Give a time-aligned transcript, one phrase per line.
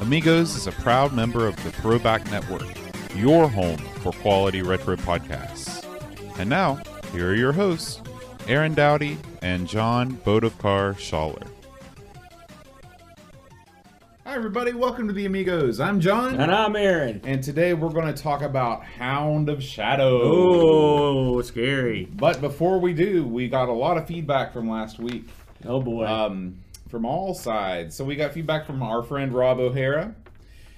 [0.00, 2.66] Amigos is a proud member of the Throwback Network,
[3.14, 5.84] your home for quality retro podcasts.
[6.38, 6.80] And now,
[7.12, 8.00] here are your hosts,
[8.48, 11.46] Aaron Dowdy and John Bodovkar Schaller.
[14.24, 14.72] Hi, everybody.
[14.72, 15.80] Welcome to the Amigos.
[15.80, 16.40] I'm John.
[16.40, 17.20] And I'm Aaron.
[17.24, 20.20] And today we're going to talk about Hound of Shadow.
[20.22, 22.06] Oh, scary.
[22.14, 25.28] But before we do, we got a lot of feedback from last week
[25.66, 26.06] Oh boy.
[26.06, 26.56] um,
[26.90, 27.94] from all sides.
[27.94, 30.14] So we got feedback from our friend Rob O'Hara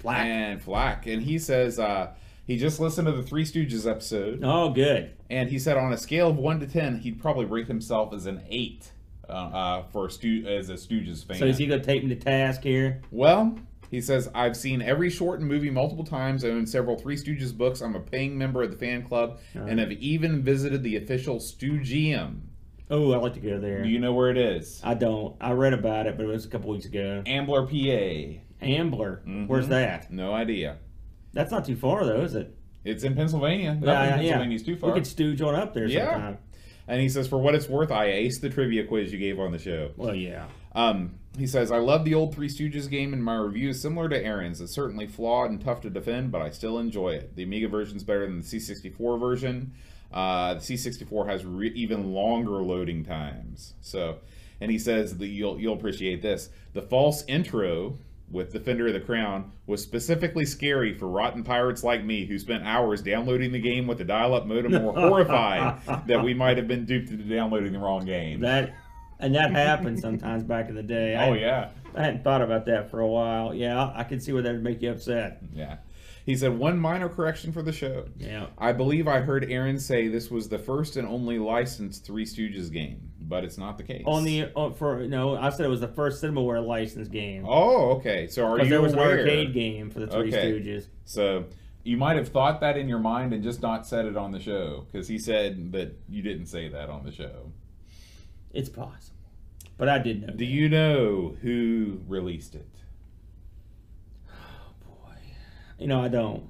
[0.01, 0.25] Black.
[0.25, 1.07] and Flack.
[1.07, 2.11] And he says uh,
[2.45, 4.41] he just listened to the Three Stooges episode.
[4.43, 5.11] Oh, good.
[5.29, 8.25] And he said on a scale of 1 to 10, he'd probably rate himself as
[8.25, 8.91] an 8
[9.27, 11.37] uh, uh, for a Sto- as a Stooges fan.
[11.37, 13.01] So is he gonna take me to task here?
[13.11, 13.57] Well,
[13.89, 16.43] he says, I've seen every short and movie multiple times.
[16.43, 17.81] I own several Three Stooges books.
[17.81, 22.39] I'm a paying member of the fan club and have even visited the official Stoogeum.
[22.89, 23.83] Oh, I'd like to go there.
[23.83, 24.81] Do you know where it is?
[24.83, 25.35] I don't.
[25.41, 27.23] I read about it, but it was a couple weeks ago.
[27.25, 28.39] Ambler, PA.
[28.65, 29.21] Ambler.
[29.27, 29.47] Mm-hmm.
[29.47, 30.11] Where's that?
[30.11, 30.77] No idea.
[31.33, 32.55] That's not too far though, is it?
[32.83, 33.73] It's in Pennsylvania.
[33.73, 34.21] Nothing Yeah, in yeah, yeah.
[34.31, 34.89] Pennsylvania's too far.
[34.91, 36.11] We could stooge on up there Yeah.
[36.11, 36.37] sometime.
[36.85, 39.53] And he says, for what it's worth, I aced the trivia quiz you gave on
[39.53, 39.91] the show.
[39.95, 40.47] Well, yeah.
[40.75, 44.09] Um, he says, I love the old Three Stooges game, and my review is similar
[44.09, 44.59] to Aaron's.
[44.59, 47.37] It's certainly flawed and tough to defend, but I still enjoy it.
[47.37, 49.73] The Amiga version's better than the C64 version.
[50.13, 53.73] Uh, the C64 has re- even longer loading times.
[53.81, 54.19] So,
[54.61, 56.49] and he says that you'll you'll appreciate this.
[56.73, 57.97] The false intro
[58.29, 62.63] with Defender of the Crown was specifically scary for rotten pirates like me who spent
[62.63, 66.67] hours downloading the game with the dial-up modem and were horrified that we might have
[66.67, 68.39] been duped into downloading the wrong game.
[68.41, 68.73] That
[69.19, 71.15] and that happened sometimes back in the day.
[71.15, 71.69] I, oh yeah.
[71.95, 73.53] I hadn't thought about that for a while.
[73.53, 75.41] Yeah, I could see where that would make you upset.
[75.53, 75.77] Yeah.
[76.25, 78.05] He said one minor correction for the show.
[78.17, 78.47] Yeah.
[78.57, 82.71] I believe I heard Aaron say this was the first and only licensed Three Stooges
[82.71, 84.03] game, but it's not the case.
[84.05, 87.45] On the oh, for no, I said it was the first CinemaWare licensed game.
[87.45, 88.27] Oh, okay.
[88.27, 89.13] So are you there was aware?
[89.13, 90.53] an arcade game for the Three Okay.
[90.53, 90.87] Stooges.
[91.03, 91.45] So
[91.83, 94.39] you might have thought that in your mind and just not said it on the
[94.39, 97.51] show because he said that you didn't say that on the show.
[98.53, 99.17] It's possible,
[99.77, 100.27] but I did know.
[100.27, 100.45] Do that.
[100.45, 102.67] you know who released it?
[105.83, 106.47] You know, I don't.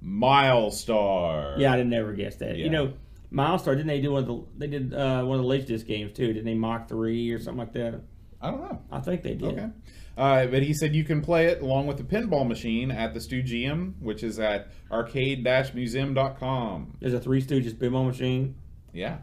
[0.00, 1.58] Mylstar.
[1.58, 2.56] Yeah, I didn't never guess that.
[2.56, 2.64] Yeah.
[2.64, 2.92] You know,
[3.32, 6.12] Mylstar didn't they do one of the they did uh, one of the Laserdisc games
[6.12, 6.28] too?
[6.28, 8.00] Didn't they Mach three or something like that?
[8.40, 8.80] I don't know.
[8.92, 9.58] I think they did.
[9.58, 9.68] Okay.
[10.16, 13.18] Uh, but he said you can play it along with the pinball machine at the
[13.18, 16.96] Stoogeum, which is at arcade-museum.com.
[17.00, 18.54] There's a Three Stooges pinball machine.
[18.92, 19.18] Yeah.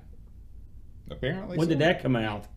[1.09, 1.57] Apparently.
[1.57, 1.69] When so.
[1.69, 2.47] did that come out?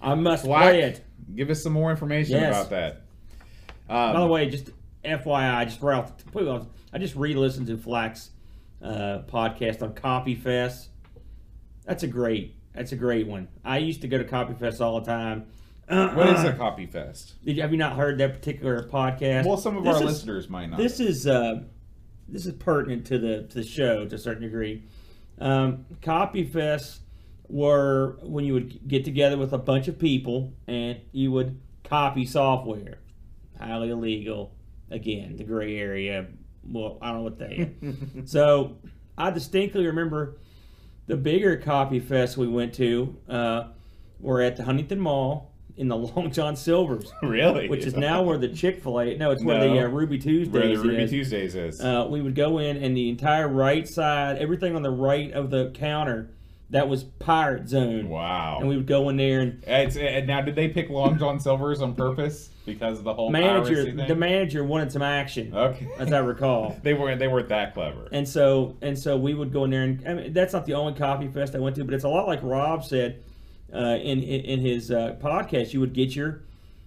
[0.00, 1.04] I must Flack, play it.
[1.36, 2.66] Give us some more information Yes.
[2.66, 3.02] about that.
[3.88, 4.70] Um, By the way, just
[5.04, 8.30] FYI, just right off the put it on- I just re-listened to Flack's
[8.82, 10.88] uh, podcast on Copy Fest.
[11.84, 12.56] That's a great.
[12.74, 13.48] That's a great one.
[13.64, 15.46] I used to go to Copy Fest all the time.
[15.88, 17.34] what is a copy fest?
[17.44, 19.44] Did you, have you not heard that particular podcast?
[19.44, 20.78] Well, some of This our is- listeners might not.
[20.78, 21.64] This is uh,
[22.28, 24.84] this is pertinent to the to the show to a certain degree.
[25.38, 27.00] Um, copy fests
[27.48, 32.24] were when you would get together with a bunch of people and you would copy
[32.24, 32.98] software.
[33.60, 34.54] Highly illegal.
[34.92, 36.26] Again, the gray area.
[36.64, 37.72] Well, I don't know what they.
[38.26, 38.76] so
[39.18, 40.36] I distinctly remember
[41.06, 43.64] the bigger copy fest we went to uh,
[44.20, 47.68] were at the Huntington Mall in the Long John Silver's really?
[47.68, 49.16] which is now where the Chick Fil A.
[49.16, 49.74] No, it's where No.
[49.74, 51.10] the uh, Ruby Tuesdays where the Ruby is.
[51.10, 51.80] Tuesdays is.
[51.80, 55.50] Uh, we would go in, and the entire right side, everything on the right of
[55.50, 56.30] the counter,
[56.72, 58.08] that was Pirate Zone.
[58.08, 58.58] wow.
[58.58, 61.38] And we would go in there, and It's, uh, now, did they pick Long John
[61.38, 65.86] Silver's on purpose because of the whole manager, the manager wanted some action, Okay.
[65.98, 66.76] as I recall.
[66.82, 67.18] they weren't.
[67.18, 68.08] They weren't that clever.
[68.10, 70.74] And so, and so we would go in there, and I mean, that's not the
[70.74, 73.22] only coffee fest I went to, but it's a lot like Rob said
[73.74, 75.72] uh, in in in his uh, podcast.
[75.74, 76.42] You would get your,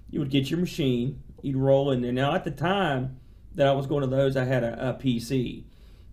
[0.09, 2.11] you would get your machine, you'd roll in there.
[2.11, 3.19] Now, at the time
[3.53, 5.63] that I was going to those, I had a, a PC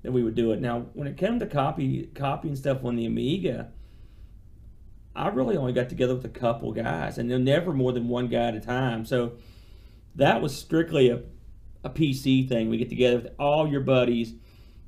[0.03, 0.61] that we would do it.
[0.61, 3.71] Now, when it came to copy copying stuff on the Amiga,
[5.15, 8.29] I really only got together with a couple guys, and they're never more than one
[8.29, 9.05] guy at a time.
[9.05, 9.35] So
[10.17, 11.23] that was strictly a
[11.85, 12.69] a PC thing.
[12.69, 14.35] We get together with all your buddies.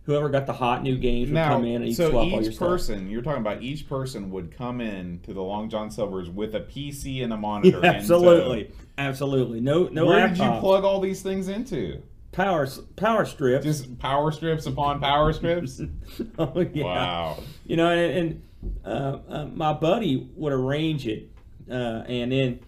[0.05, 2.43] Whoever got the hot new games would now, come in and so swap all your
[2.43, 2.69] each stuff.
[2.69, 6.55] person, you're talking about each person would come in to the Long John Silver's with
[6.55, 7.81] a PC and a monitor.
[7.83, 9.61] Yeah, and, uh, absolutely, absolutely.
[9.61, 12.03] No, no where did you plug all these things into?
[12.35, 12.67] Power
[12.97, 13.65] power strips.
[13.65, 15.81] Just power strips upon power strips.
[16.39, 16.85] oh yeah.
[16.85, 17.39] Wow.
[17.65, 21.31] You know, and, and uh, uh, my buddy would arrange it,
[21.71, 22.61] uh, and then,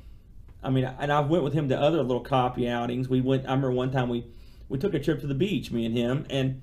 [0.62, 3.08] I mean, and I went with him to other little copy outings.
[3.08, 3.44] We went.
[3.44, 4.26] I remember one time we
[4.68, 6.62] we took a trip to the beach, me and him, and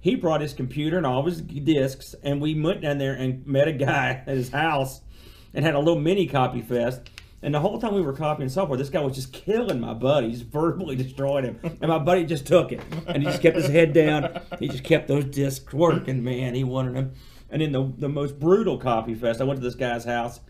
[0.00, 3.46] he brought his computer and all of his discs, and we went down there and
[3.46, 5.00] met a guy at his house,
[5.54, 7.10] and had a little mini copy fest.
[7.40, 10.28] And the whole time we were copying software, this guy was just killing my buddy.
[10.30, 11.60] He's verbally destroyed him.
[11.62, 12.80] And my buddy just took it.
[13.06, 14.40] And he just kept his head down.
[14.58, 16.54] He just kept those discs working, man.
[16.54, 17.12] He wanted them.
[17.50, 20.40] And in the, the most brutal copy fest, I went to this guy's house.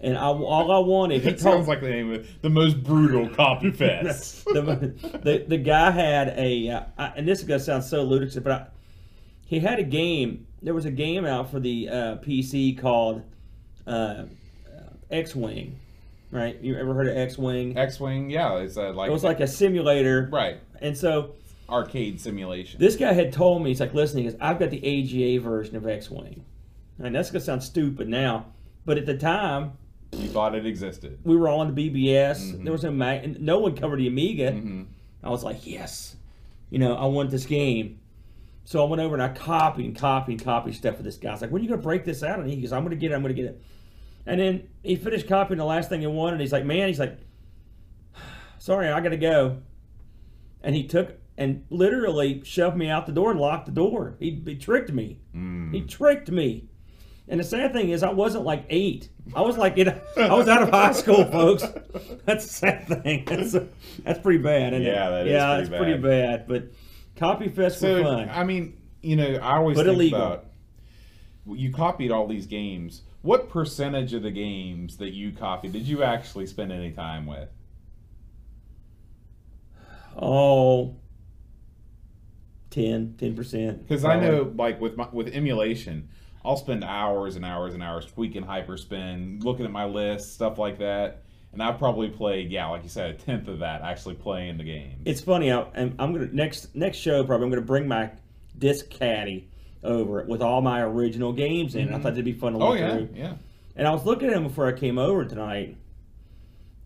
[0.00, 2.42] And I, all I wanted, he It told sounds like the name of it.
[2.42, 4.44] The most brutal copy fest.
[4.46, 8.02] the, the, the guy had a, uh, I- and this is going to sound so
[8.02, 8.66] ludicrous, but I,
[9.46, 10.46] he had a game.
[10.62, 13.22] There was a game out for the uh, PC called
[13.86, 14.24] uh,
[15.10, 15.78] X Wing,
[16.34, 16.60] right?
[16.60, 17.78] You ever heard of X Wing?
[17.78, 21.34] X-wing, yeah, it's uh, like It was like a simulator, right and so
[21.70, 22.78] arcade simulation.
[22.78, 25.76] this guy had told me, he's like, listen, he goes, I've got the AGA version
[25.76, 26.44] of X Wing,
[26.98, 28.46] and that's going to sound stupid now,
[28.84, 29.72] but at the time
[30.12, 31.18] you thought it existed.
[31.24, 32.40] we were all on the BBS.
[32.40, 32.64] Mm-hmm.
[32.64, 34.52] There was no Mac, and no one covered the Amiga.
[34.52, 34.86] Mhm.
[35.22, 36.16] I was like, yes,
[36.70, 37.98] you know, I want this game.
[38.66, 41.30] So I went over and I copied and copied and copied stuff for this guy.
[41.30, 42.38] I was like, when are you going to break this out?
[42.38, 43.62] And he goes, I'm going to get it, I'm going to get it.
[44.26, 46.40] And then he finished copying the last thing he wanted.
[46.40, 47.18] He's like, man, he's like,
[48.58, 49.58] sorry, I got to go.
[50.62, 54.16] And he took and literally shoved me out the door and locked the door.
[54.18, 55.18] He, he tricked me.
[55.34, 55.74] Mm.
[55.74, 56.68] He tricked me.
[57.26, 59.08] And the sad thing is, I wasn't like eight.
[59.34, 61.62] I was like, in, I was out of high school, folks.
[62.24, 63.24] That's the sad thing.
[63.26, 63.56] That's,
[64.02, 64.72] that's pretty bad.
[64.74, 65.10] Yeah, it?
[65.10, 66.46] that is yeah, pretty it's pretty bad.
[66.46, 66.64] But
[67.16, 68.28] Copy Fest So fun.
[68.28, 70.20] I mean, you know, I always But think illegal.
[70.22, 70.46] about
[71.46, 73.02] you copied all these games.
[73.24, 77.48] What percentage of the games that you copied did you actually spend any time with?
[80.14, 80.94] oh,
[82.68, 83.78] 10, 10%.
[83.78, 86.10] Because I know, like with my, with emulation,
[86.44, 90.78] I'll spend hours and hours and hours tweaking hyperspin, looking at my list, stuff like
[90.80, 91.22] that.
[91.54, 94.64] And I've probably played, yeah, like you said, a tenth of that actually playing the
[94.64, 95.00] game.
[95.06, 95.50] It's funny.
[95.50, 98.10] I, I'm, I'm gonna next next show probably I'm gonna bring my
[98.58, 99.48] disc caddy
[99.84, 101.88] over it with all my original games in.
[101.88, 101.94] it.
[101.94, 103.08] I thought it'd be fun to look oh yeah, through.
[103.14, 103.34] yeah.
[103.76, 105.76] And I was looking at them before I came over tonight.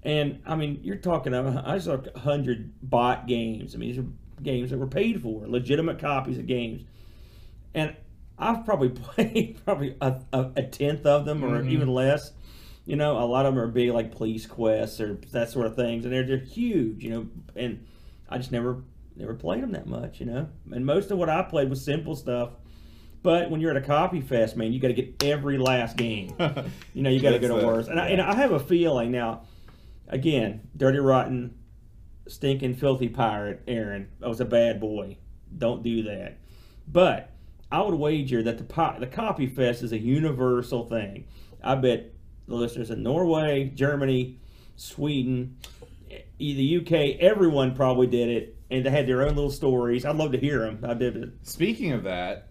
[0.03, 3.75] And I mean, you're talking about I saw a hundred bot games.
[3.75, 4.07] I mean, these are
[4.43, 6.83] games that were paid for, legitimate copies of games.
[7.75, 7.95] And
[8.39, 11.71] I've probably played probably a, a, a tenth of them or Mhm.
[11.71, 12.33] even less.
[12.87, 15.77] You know, a lot of them are big like police quests or that sort of
[15.77, 17.03] things, and they're they're huge.
[17.05, 17.85] You know, and
[18.31, 18.83] I just never
[19.15, 20.21] never played them that much.
[20.21, 22.51] You know, and most of what I played was simple stuff.
[23.23, 26.35] But when you're at a copy fest, man, you got to get every last game.
[26.95, 27.89] You know, you got to go to worst.
[27.89, 29.43] And, I, and I have a feeling now,
[30.09, 31.55] again, dirty, rotten,
[32.27, 34.09] stinking, filthy pirate, Aaron.
[34.23, 35.17] I was a bad boy.
[35.57, 36.39] Don't do that.
[36.89, 37.31] But
[37.71, 41.27] I would wager that the po- the copy fest is a universal thing.
[41.63, 42.13] I bet
[42.47, 44.41] the listeners in Norway, Germany,
[44.77, 45.57] Sweden,
[46.39, 50.05] the UK, everyone probably did it, and they had their own little stories.
[50.05, 50.81] I'd love to hear them.
[50.83, 51.31] I did it.
[51.43, 52.48] Speaking of that,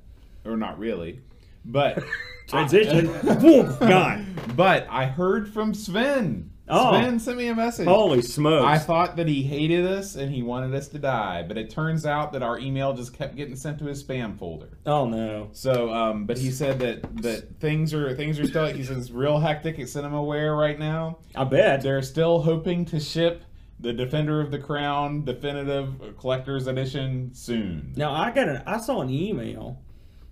[0.47, 1.21] or not really,
[1.65, 2.03] but
[2.47, 3.07] Transition.
[3.41, 4.33] Boom, gone.
[4.55, 6.51] But I heard from Sven.
[6.69, 6.91] Oh.
[6.91, 7.87] Sven sent me a message.
[7.87, 8.65] Holy smokes!
[8.65, 12.05] I thought that he hated us and he wanted us to die, but it turns
[12.05, 14.77] out that our email just kept getting sent to his spam folder.
[14.85, 15.49] oh no.
[15.53, 18.65] So, um, but he said that that things are things are still.
[18.67, 21.19] He says real hectic at CinemaWare right now.
[21.35, 21.81] I bet.
[21.81, 23.43] They're still hoping to ship
[23.79, 27.93] the Defender of the Crown definitive collector's edition soon.
[27.95, 29.81] Now I got an I saw an email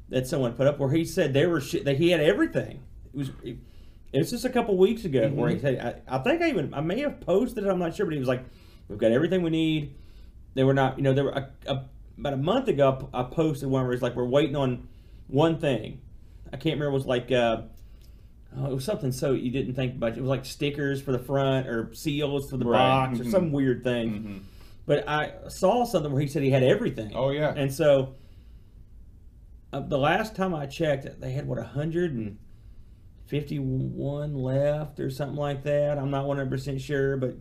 [0.10, 2.82] that someone put up where he said they were shi that he had everything.
[3.14, 3.58] It was it
[4.20, 6.82] was just a couple weeks ago where he said I, I think I even I
[6.82, 7.70] may have posted it.
[7.70, 8.44] I'm not sure, but he was like,
[8.88, 9.96] "We've got everything we need."
[10.54, 11.86] They were not, you know, there were a, a,
[12.18, 13.10] about a month ago.
[13.14, 14.88] I posted one where it's like we're waiting on
[15.28, 16.00] one thing.
[16.54, 16.92] I can't remember.
[16.92, 17.64] It was like uh,
[18.58, 20.18] oh, it was something so you didn't think about.
[20.18, 22.78] It was like stickers for the front or seals for the Right.
[22.78, 23.32] box or Mhm.
[23.32, 24.10] some weird thing.
[24.12, 24.40] Mhm.
[24.86, 27.12] But I saw something where he said he had everything.
[27.16, 27.54] Oh yeah.
[27.56, 28.14] And so,
[29.76, 35.98] uh, the last time I checked, they had what 151 left or something like that.
[35.98, 37.36] I'm not 100 percent sure, but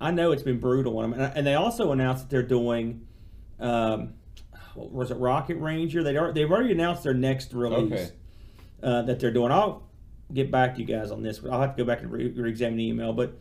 [0.00, 1.20] I know it's been brutal on them.
[1.20, 3.06] And, and they also announced that they're doing,
[3.58, 4.14] um,
[4.74, 6.02] what was it Rocket Ranger?
[6.02, 8.10] They are, they've already announced their next release Okay.
[8.82, 9.52] uh, that they're doing.
[9.52, 9.88] I'll
[10.32, 11.40] get back to you guys on this.
[11.50, 13.38] I'll have to go back and re- re-examine the email, but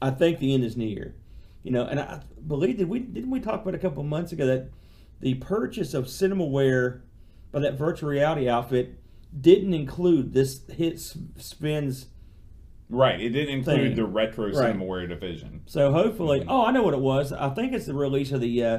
[0.00, 1.14] I think the end is near.
[1.62, 4.46] You know, and I believe that we didn't we talk about a couple months ago
[4.46, 4.68] that
[5.20, 7.00] the purchase of CinemaWare
[7.54, 8.98] by that virtual reality outfit
[9.40, 11.00] didn't include this hit
[11.38, 12.08] spins.
[12.90, 13.18] Right.
[13.20, 13.96] It didn't include Thing.
[13.96, 14.76] the retro Right.
[14.76, 15.62] CinemaWare division.
[15.66, 17.32] So hopefully, oh, I know what it was.
[17.32, 18.78] I think it's the release of the uh,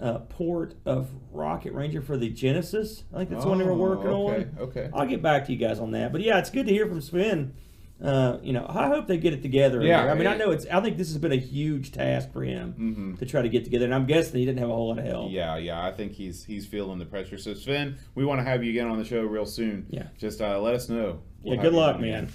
[0.00, 3.04] uh, port of Rocket Ranger for the Genesis.
[3.14, 4.58] I think that's the one they were working Oh, okay, on.
[4.60, 4.90] Okay.
[4.92, 6.12] I'll get back to you guys on that.
[6.12, 7.54] But yeah, it's good to hear from Sven.
[8.02, 9.82] Uh, you know, I hope they get it together.
[9.82, 10.10] Yeah.
[10.10, 10.64] I mean, I know it's.
[10.66, 13.84] I think this has been a huge task for him to try to get together,
[13.84, 15.26] and I'm guessing he didn't have a whole lot of help.
[15.26, 15.34] Mm-hmm.
[15.34, 17.36] Yeah, yeah, I think he's he's feeling the pressure.
[17.36, 19.86] So Sven, we want to have you again on the show real soon.
[19.90, 20.04] Yeah.
[20.18, 21.20] Just uh, let us know.
[21.42, 22.10] We'll Yeah, good luck, again.
[22.10, 22.28] man.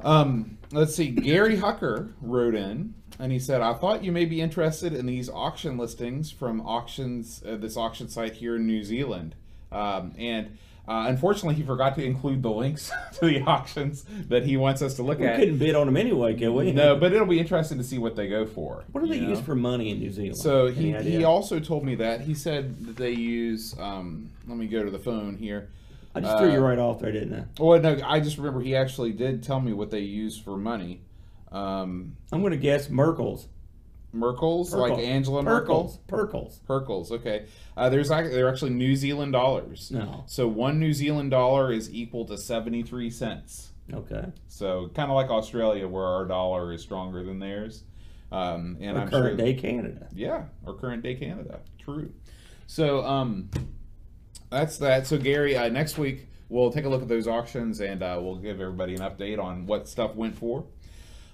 [0.00, 1.08] Um, let's see.
[1.10, 5.28] Gary Hucker wrote in and he said, "I thought you may be interested in these
[5.28, 9.34] auction listings from auctions, uh, this auction site here in New Zealand."
[9.72, 10.56] Um, and
[10.88, 14.94] uh, unfortunately, he forgot to include the links to the auctions that he wants us
[14.94, 15.38] to look We at.
[15.38, 16.72] We couldn't bid on them anyway, could we?
[16.72, 18.84] No, but it'll be interesting to see what they go for.
[18.92, 20.36] what do they you use for money in New Zealand?
[20.36, 21.18] So Any he, idea?
[21.18, 23.74] he also told me that he said that they use.
[23.78, 25.70] Um, let me go to the phone here.
[26.14, 27.62] I just threw uh, you right off there, didn't I?
[27.62, 31.02] Well, no, I just remember he actually did tell me what they use for money.
[31.52, 33.48] Um, I'm going to guess Merkel's.
[34.12, 36.00] Merkel's, like Angela Merkel.
[36.06, 36.60] Perkles.
[36.66, 37.12] Perkles.
[37.12, 37.46] Okay.
[37.76, 39.90] Uh, there's they're actually New Zealand dollars.
[39.90, 40.24] No.
[40.26, 43.72] So one New Zealand dollar is equal to seventy three cents.
[43.92, 44.24] Okay.
[44.48, 47.84] So kind of like Australia, where our dollar is stronger than theirs.
[48.32, 50.08] Um, and Or I'm current sure, day Canada.
[50.12, 51.60] Yeah, or current day Canada.
[51.78, 52.12] True.
[52.66, 53.50] So um,
[54.50, 55.06] that's that.
[55.06, 58.36] So Gary, uh, next week we'll take a look at those auctions and uh, we'll
[58.36, 60.64] give everybody an update on what stuff went for.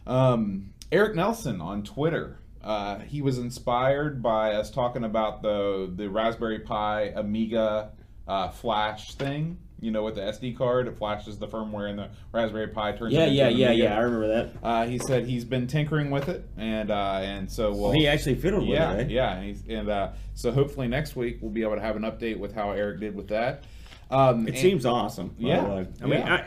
[0.06, 2.38] Um, Eric Nelson on Twitter.
[2.62, 7.90] Uh, he was inspired by us talking about the the Raspberry Pi Amiga
[8.28, 9.58] uh, flash thing.
[9.80, 13.12] You know, with the SD card, it flashes the firmware, and the Raspberry Pi turns.
[13.12, 13.82] Yeah, yeah, yeah, Amiga.
[13.82, 13.96] yeah.
[13.96, 14.50] I remember that.
[14.62, 17.90] Uh, he said he's been tinkering with it, and uh, and so we'll.
[17.90, 19.10] he actually fiddled yeah, with it.
[19.10, 19.14] eh?
[19.14, 22.02] yeah, and, he's, and uh, so hopefully next week we'll be able to have an
[22.02, 23.64] update with how Eric did with that.
[24.08, 25.34] Um, It and- seems awesome.
[25.36, 25.64] Yeah.
[26.00, 26.32] I mean, yeah.
[26.34, 26.46] I,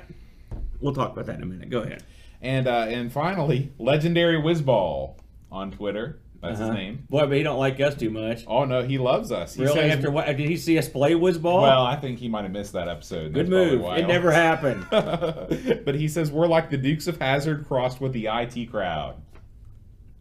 [0.80, 1.70] we'll talk about that in a minute.
[1.70, 2.04] Go ahead.
[2.42, 5.18] and uh, and finally, legendary Whizball
[5.52, 6.20] on Twitter.
[6.42, 6.72] That's Uh-huh.
[6.72, 7.04] his name.
[7.10, 8.44] Boy, but he don't like us too much.
[8.46, 9.56] Oh no, he loves us.
[9.56, 9.76] He really?
[9.76, 10.26] says- After what?
[10.28, 11.62] Did he see us play Whizball?
[11.62, 13.34] Well, I think he might have missed that episode.
[13.34, 13.82] good That's move.
[13.98, 14.86] It never happened.
[14.90, 19.16] but he says we're like the Dukes of Hazzard crossed with the IT crowd.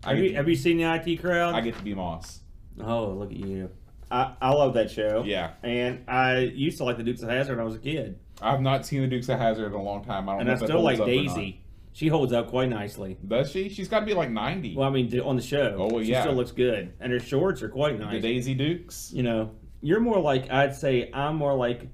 [0.04, 1.54] Have you, to, have you seen the IT crowd?
[1.54, 2.40] I get to be Moss.
[2.80, 3.70] Oh, look at you.
[4.10, 5.22] I, I love that show.
[5.24, 5.52] Yeah.
[5.62, 8.18] And I used to like the Dukes of Hazzard when I was a kid.
[8.42, 10.28] I've not seen the Dukes of Hazzard in a long time.
[10.28, 11.36] I don't And know I still like holds up or not.
[11.36, 11.60] Daisy.
[11.94, 13.16] She holds up quite nicely.
[13.26, 13.68] Does she?
[13.68, 14.74] She's got to be like 90.
[14.74, 15.76] Well, I mean, on the show.
[15.78, 16.92] Oh, well, she still looks good.
[16.98, 18.14] And her shorts are quite nice.
[18.14, 18.20] the.
[18.20, 19.12] Daisy Dukes.
[19.14, 21.86] you know, you're more like, I'd say I'm more like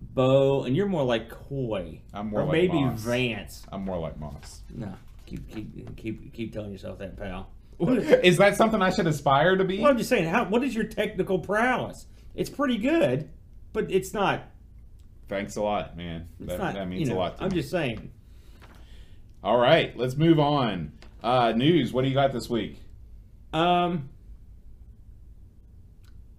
[0.00, 2.00] Bo, and you're more like Coy.
[2.12, 3.00] I'm more or like maybe Moss.
[3.02, 3.64] Vance.
[3.70, 4.62] I'm more like Moss.
[4.74, 4.92] No,
[5.26, 7.48] keep, keep, keep, keep telling yourself that, pal.
[7.80, 9.78] Is that something I should aspire to be?
[9.78, 10.44] Well, I'm just saying, how?
[10.48, 12.06] What is your technical prowess?
[12.34, 13.30] It's pretty good,
[13.72, 14.50] but it's not.
[15.28, 16.28] Thanks a lot, man.
[16.40, 16.74] That, not.
[16.74, 17.56] that means you know, a lot to I'm me.
[17.56, 18.10] just saying.
[19.42, 20.92] All right, let's move on.
[21.22, 21.92] Uh, news.
[21.92, 22.80] What do you got this week?
[23.52, 24.08] Um.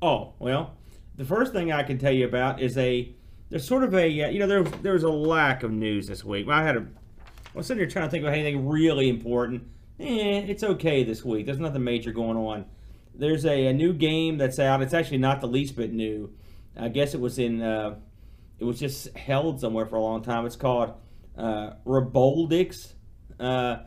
[0.02, 0.76] Oh well,
[1.16, 3.12] the first thing I can tell you about is a
[3.50, 6.24] there's sort of a uh, you know there there was a lack of news this
[6.24, 6.48] week.
[6.48, 9.64] I had a I was sitting here trying to think of anything really important.
[10.00, 11.46] Eh, it's okay this week.
[11.46, 12.66] There's nothing major going on.
[13.16, 14.82] There's a, a new game that's out.
[14.84, 16.32] It's actually not the least bit new.
[16.80, 17.96] I guess it was in uh,
[18.60, 20.46] it was just held somewhere for a long time.
[20.46, 20.94] It's called
[21.38, 22.94] uh, Robouldix.
[23.40, 23.78] Uh,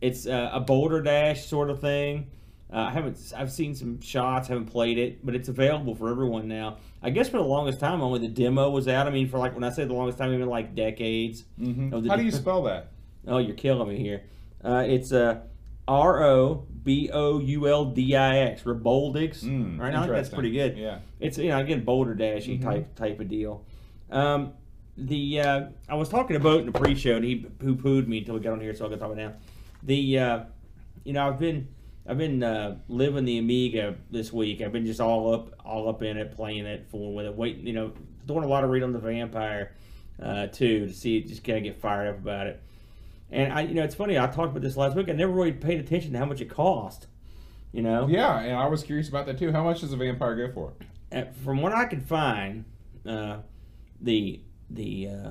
[0.00, 2.30] it's uh, a boulder dash sort of thing.
[2.72, 3.18] Uh, I haven't.
[3.36, 4.46] I've seen some shots.
[4.48, 6.76] Haven't played it, but it's available for everyone now.
[7.02, 9.08] I guess for the longest time, only the demo was out.
[9.08, 11.44] I mean, for like when I say the longest time, even like decades.
[11.60, 12.06] Mhm.
[12.08, 12.92] How do you spell that?
[13.28, 14.22] Oh, you're killing me here.
[14.64, 15.40] Uh, it's uh,
[15.86, 18.62] R O B O U L D I X.
[18.62, 19.44] Robouldix.
[19.44, 19.94] Mm, right.
[19.94, 20.78] I think that's pretty good.
[20.78, 21.00] Yeah.
[21.18, 22.66] It's you know again boulder dashy Mm-hmm.
[22.68, 23.66] type type of deal.
[24.10, 24.54] Um,
[24.96, 28.34] the uh, I was talking about in the pre-show and he poo pooed me until
[28.34, 29.34] we got on here, so I'll get talking now.
[29.82, 30.44] The uh,
[31.04, 31.68] you know I've been
[32.06, 34.60] I've been uh, living the Amiga this week.
[34.60, 37.66] I've been just all up all up in it, playing it, fooling with it, waiting.
[37.66, 37.92] You know,
[38.26, 39.74] doing a lot of reading on the Vampire
[40.22, 42.62] uh, too to see just kind of get fired up about it.
[43.30, 44.18] And I, you know, it's funny.
[44.18, 45.08] I talked about this last week.
[45.08, 47.06] I never really paid attention to how much it cost.
[47.72, 49.52] You know, Yeah, and I was curious about that too.
[49.52, 50.72] How much does a vampire go for?
[51.12, 52.64] Uh, from what I could find,
[53.06, 53.38] uh,
[54.00, 54.40] the
[54.70, 55.30] the uh,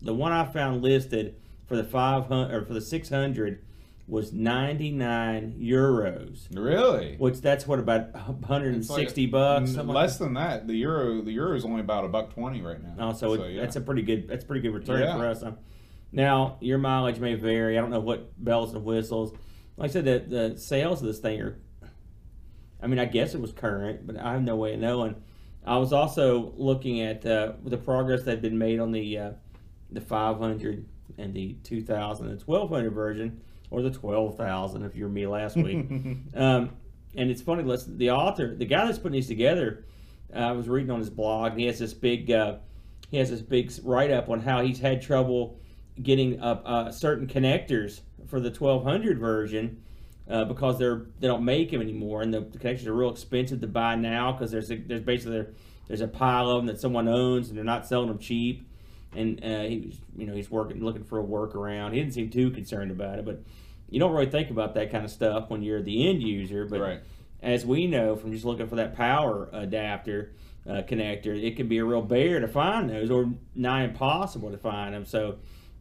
[0.00, 3.64] the one I found listed for the five hundred or for the six hundred
[4.08, 7.14] was ninety nine euros, Really?
[7.16, 10.66] which that's what about 160 like sixty bucks, less than that.
[10.66, 12.94] The euro, the euro is only about a buck twenty right now.
[13.10, 13.60] Oh, so, it, yeah.
[13.62, 15.16] that's a pretty good that's a pretty good return Yeah.
[15.16, 15.42] for us.
[16.10, 17.78] Now your mileage may vary.
[17.78, 19.32] I don't know what bells and whistles.
[19.76, 20.18] Like I said, the
[20.50, 21.58] the sales of this thing are.
[22.82, 25.14] I mean, I guess it was current, but I have no way of knowing.
[25.64, 29.30] I was also looking at uh, the progress that had been made on the uh,
[29.90, 30.86] the 500
[31.18, 33.40] and the 2000 and 1200 version,
[33.70, 35.86] or the 12,000 if you were me last week.
[36.34, 36.70] um,
[37.14, 37.62] and it's funny.
[37.62, 39.84] Listen, the author, the guy that's putting these together,
[40.34, 42.56] uh, I was reading on his blog, and he has this big, uh,
[43.10, 45.58] he has this big write up on how he's had trouble
[46.02, 49.82] getting uh, uh, certain connectors for the 1200 version
[50.28, 53.60] uh, because they're they don't make them anymore, and the, the connectors are real expensive
[53.60, 55.44] to buy now because there's a, there's basically
[55.88, 58.68] there's a pile of them that someone owns, and they're not selling them cheap.
[59.14, 61.92] And uh, he, you know, he's working looking for a workaround.
[61.92, 63.42] He didn't seem too concerned about it, but
[63.90, 66.64] you don't really think about that kind of stuff when you're the end user.
[66.64, 67.00] But Right.
[67.42, 70.32] as we know from just looking for that power adapter
[70.66, 74.56] uh, connector, it can be a real bear to find those, or nigh impossible to
[74.56, 75.04] find them.
[75.04, 75.36] So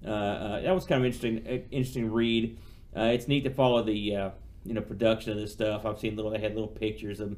[0.06, 2.58] uh, uh, that was kind of interesting, uh, interesting read.
[2.96, 4.30] Uh, it's neat to follow the uh,
[4.66, 5.86] you know production of this stuff.
[5.86, 7.38] I've seen little they had little pictures of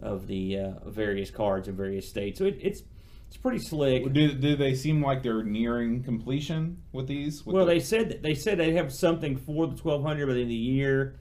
[0.00, 2.82] of the uh, various cards in various states, so it, it's
[3.28, 4.10] it's pretty slick.
[4.12, 7.44] Do, do they seem like they're nearing completion with these?
[7.44, 10.26] With Well, the- they said that they said they have something for the twelve hundred
[10.26, 11.16] by the end of the year.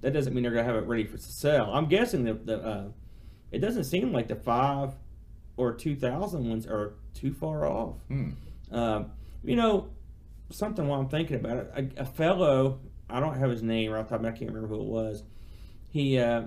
[0.00, 1.70] That doesn't mean they're gonna have it ready for sale.
[1.72, 2.88] I'm guessing that the uh,
[3.52, 4.94] it doesn't seem like the five
[5.56, 7.96] or two thousand ones are too far off.
[8.08, 8.30] Hmm.
[8.72, 9.10] Um,
[9.44, 9.88] you know,
[10.50, 12.80] something while I'm thinking about it, a, a fellow
[13.12, 14.20] I don't have his name right off the top.
[14.20, 15.22] of my- I can't remember who it was.
[15.90, 16.44] He uh,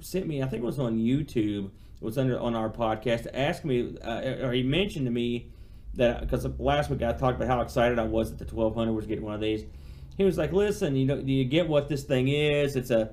[0.00, 1.66] sent me, I think it was on YouTube.
[2.00, 5.48] It was under on our podcast to ask me, uh, or he mentioned to me
[5.94, 9.06] that because last week I talked about how excited I was that the 1200 was
[9.06, 9.64] getting one of these.
[10.16, 12.76] He was like, "Listen, you know, do you get what this thing is?
[12.76, 13.10] It's a,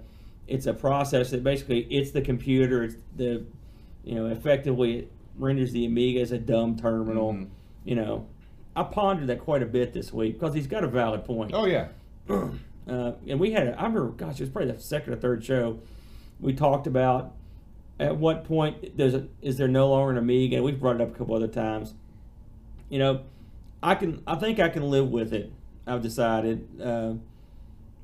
[0.48, 2.84] it's a process that basically it's the computer.
[2.84, 3.46] It's the,
[4.04, 7.34] you know, effectively it renders the Amiga as a dumb terminal.
[7.34, 7.48] Mhm.
[7.86, 8.28] You know,
[8.76, 11.52] I pondered that quite a bit this week because he's got a valid point.
[11.54, 11.88] Oh yeah.
[12.30, 15.44] Uh, and we had, a, I remember, gosh, it was probably the second or third
[15.44, 15.80] show.
[16.40, 17.34] We talked about
[18.00, 20.58] at what point does it, is there no longer an Amiga?
[20.58, 21.94] And we've brought it up a couple other times.
[22.90, 23.22] You know,
[23.82, 25.52] I can, I think I can live with it.
[25.88, 26.68] I've decided.
[26.82, 27.14] Uh,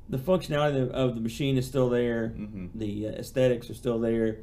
[0.08, 2.34] the functionality of, the machine is still there.
[2.36, 2.70] Mhm.
[2.74, 4.38] The uh, aesthetics are still there.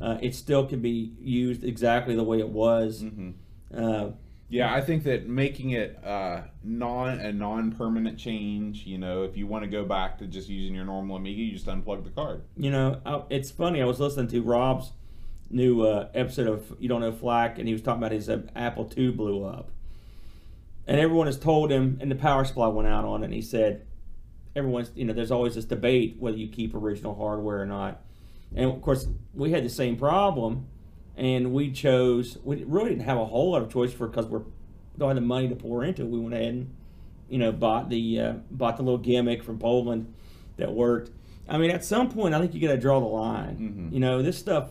[0.00, 3.02] Uh, it still can be used exactly the way it was.
[3.02, 3.30] hmm
[3.74, 4.10] Uh,
[4.48, 8.84] Yeah, I think that making it uh, non a non permanent change.
[8.86, 11.52] You know, if you want to go back to just using your normal Amiga, you
[11.52, 12.42] just unplug the card.
[12.56, 13.82] You know, it's funny.
[13.82, 14.92] I was listening to Rob's
[15.50, 18.42] new uh, episode of You Don't Know Flack, and he was talking about his uh,
[18.54, 19.70] Apple II blew up.
[20.86, 23.40] And everyone has told him, and the power supply went out on it, and he
[23.40, 23.86] said,
[24.54, 28.02] everyone's, you know, there's always this debate whether you keep original hardware or not.
[28.54, 30.66] And of course, we had the same problem,
[31.16, 34.42] and we chose, we really didn't have a whole lot of choice for because we're
[34.96, 36.08] don't have the money to pour into it.
[36.08, 36.74] We went ahead and,
[37.28, 40.12] you know, bought the uh, bought the little gimmick from Poland
[40.56, 41.10] that worked.
[41.48, 43.88] I mean, at some point, I think you got to draw the line.
[43.90, 43.92] Mhm.
[43.92, 44.70] You know, this stuff,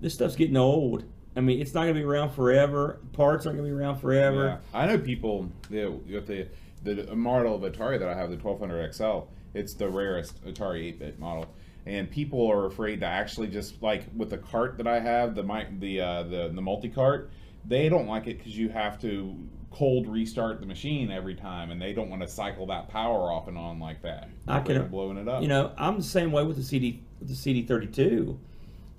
[0.00, 1.04] this stuff's getting old.
[1.34, 3.00] I mean, it's not going to be around forever.
[3.12, 4.60] Parts aren't going to be around forever.
[4.72, 4.78] Yeah.
[4.80, 6.46] I know people that with the
[6.84, 9.20] the model of Atari that I have, the 1200 XL.
[9.54, 11.46] It's the rarest Atari 8-bit model,
[11.86, 15.42] and people are afraid to actually just like with the cart that I have, the
[15.42, 17.30] mic, the uh, the the multi cart.
[17.64, 19.36] They don't like it because you have to
[19.70, 23.48] cold restart the machine every time, and they don't want to cycle that power off
[23.48, 24.28] and on like that.
[24.46, 25.42] I can- blowing it up.
[25.42, 28.36] You know, I'm the same way with the CD, with the CD32.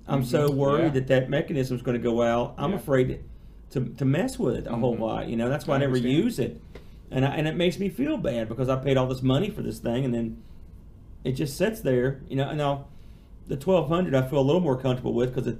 [0.08, 0.54] I'm so Mhm.
[0.56, 1.00] worried Yeah.
[1.00, 2.54] that that is going to go out.
[2.58, 2.76] I'm Yeah.
[2.76, 3.20] afraid
[3.70, 5.00] to, to mess with it a whole Mhm.
[5.00, 5.28] lot.
[5.28, 6.60] You know, that's why I, I never use it,
[7.10, 9.62] and I, and it makes me feel bad because I paid all this money for
[9.62, 10.38] this thing, and then
[11.24, 12.20] it just sits there.
[12.28, 12.86] You know, and now
[13.48, 15.52] the 1200 I feel a little more comfortable with because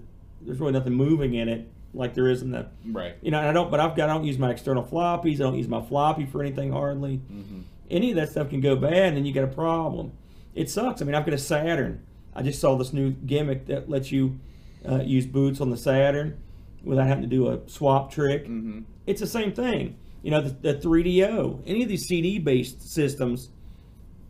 [0.42, 3.14] there's really nothing moving in it like there is in the right.
[3.22, 3.38] you know.
[3.38, 5.34] And I don't, but I've got I don't use my external floppies.
[5.34, 8.74] I don't use my floppy for anything hardly hmm any of that stuff can go
[8.74, 10.10] bad and then you got a problem.
[10.54, 11.02] It sucks.
[11.02, 12.02] I mean, I've got a Saturn.
[12.34, 14.40] I just saw this new gimmick that lets you
[14.88, 16.38] uh, use boots on the Saturn
[16.82, 18.46] without having to do a swap trick.
[18.46, 19.96] hmm It's the same thing.
[20.22, 23.50] You know, the, the 3DO, any of these CD based systems,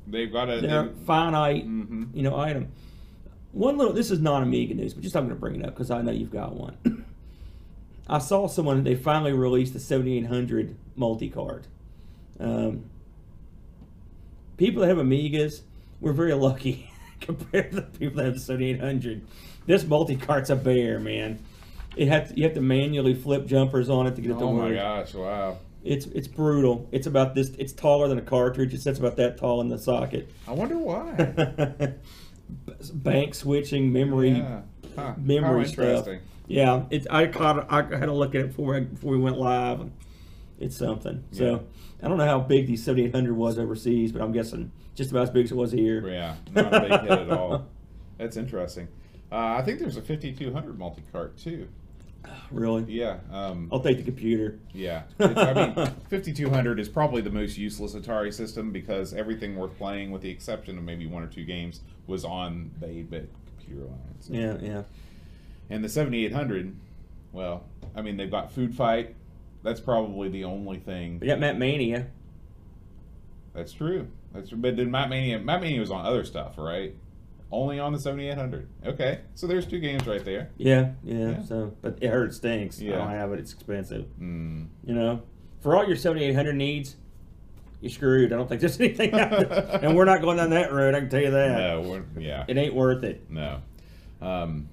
[0.06, 0.60] They've got a.
[0.60, 2.08] they're they- finite, Mhm.
[2.14, 2.68] you know, item.
[3.52, 5.74] One little, this is non Amiga news, but just I'm going to bring it up
[5.74, 6.76] because I know you've got one.
[8.08, 11.66] I saw someone, they finally released the 7800 multi card.
[12.40, 12.84] Um,
[14.56, 15.60] people that have Amigas,
[16.00, 16.90] we're very lucky
[17.20, 19.22] compared to the people that have the 7800.
[19.66, 21.38] This multi cart's a bear, man.
[21.96, 24.52] It to, you have to manually flip jumpers on it to get it to Oh
[24.52, 24.74] my work.
[24.74, 25.14] gosh!
[25.14, 25.58] Wow.
[25.84, 26.88] It's it's brutal.
[26.92, 27.50] It's about this.
[27.58, 28.72] It's taller than a cartridge.
[28.72, 30.30] It sits about that tall in the socket.
[30.48, 31.94] I wonder why.
[32.94, 34.62] Bank switching, memory, Yeah.
[34.96, 35.14] Huh.
[35.40, 36.08] How stuff.
[36.46, 37.06] Yeah, it's.
[37.10, 37.70] I caught.
[37.70, 39.90] I had a look at it before I, before we went live.
[40.58, 41.24] It's something.
[41.32, 41.64] So
[42.02, 45.30] I don't know how big the 7800 was overseas, but I'm guessing just about as
[45.30, 46.06] big as it was here.
[46.08, 47.66] Yeah, not a big hit at all.
[48.18, 48.88] That's interesting.
[49.32, 51.68] Uh, I think there's a 5200 multi-cart too.
[52.50, 52.84] Really?
[52.88, 54.58] Yeah, um, I'll take the computer.
[54.72, 55.02] yeah.
[55.18, 55.74] It's, I mean,
[56.10, 60.78] 5200 is probably the most useless Atari system because everything worth playing, with the exception
[60.78, 64.28] of maybe one or two games, was on the 8-bit computer lines.
[64.30, 64.82] Yeah, yeah.
[65.70, 66.76] And the 7800,
[67.32, 67.64] well,
[67.96, 69.14] I mean, they've got Food Fight.
[69.62, 71.18] That's probably the only thing.
[71.20, 72.06] We got Mat Mania.
[73.54, 74.08] That's true.
[74.32, 74.58] That's true.
[74.58, 75.38] But did Mat Mania?
[75.38, 76.94] Mat Mania was on other stuff, right?
[77.52, 78.68] Only on the 7800.
[78.86, 80.50] Okay, so there's two games right there.
[80.56, 81.30] Yeah, yeah.
[81.30, 81.42] Yeah.
[81.44, 82.30] So, but it hurt.
[82.30, 82.80] It stinks.
[82.80, 82.96] I Yeah.
[82.96, 83.38] don't have it.
[83.38, 84.06] It's expensive.
[84.20, 84.66] Mm.
[84.84, 85.22] You know,
[85.60, 86.96] for all your 7800 needs,
[87.80, 88.32] you're screwed.
[88.32, 89.78] I don't think there's anything out there.
[89.82, 90.94] and we're not going down that road.
[90.96, 91.56] I can tell you that.
[91.58, 93.30] No, we're, yeah, It ain't worth it.
[93.30, 93.60] no.
[94.20, 94.68] Um,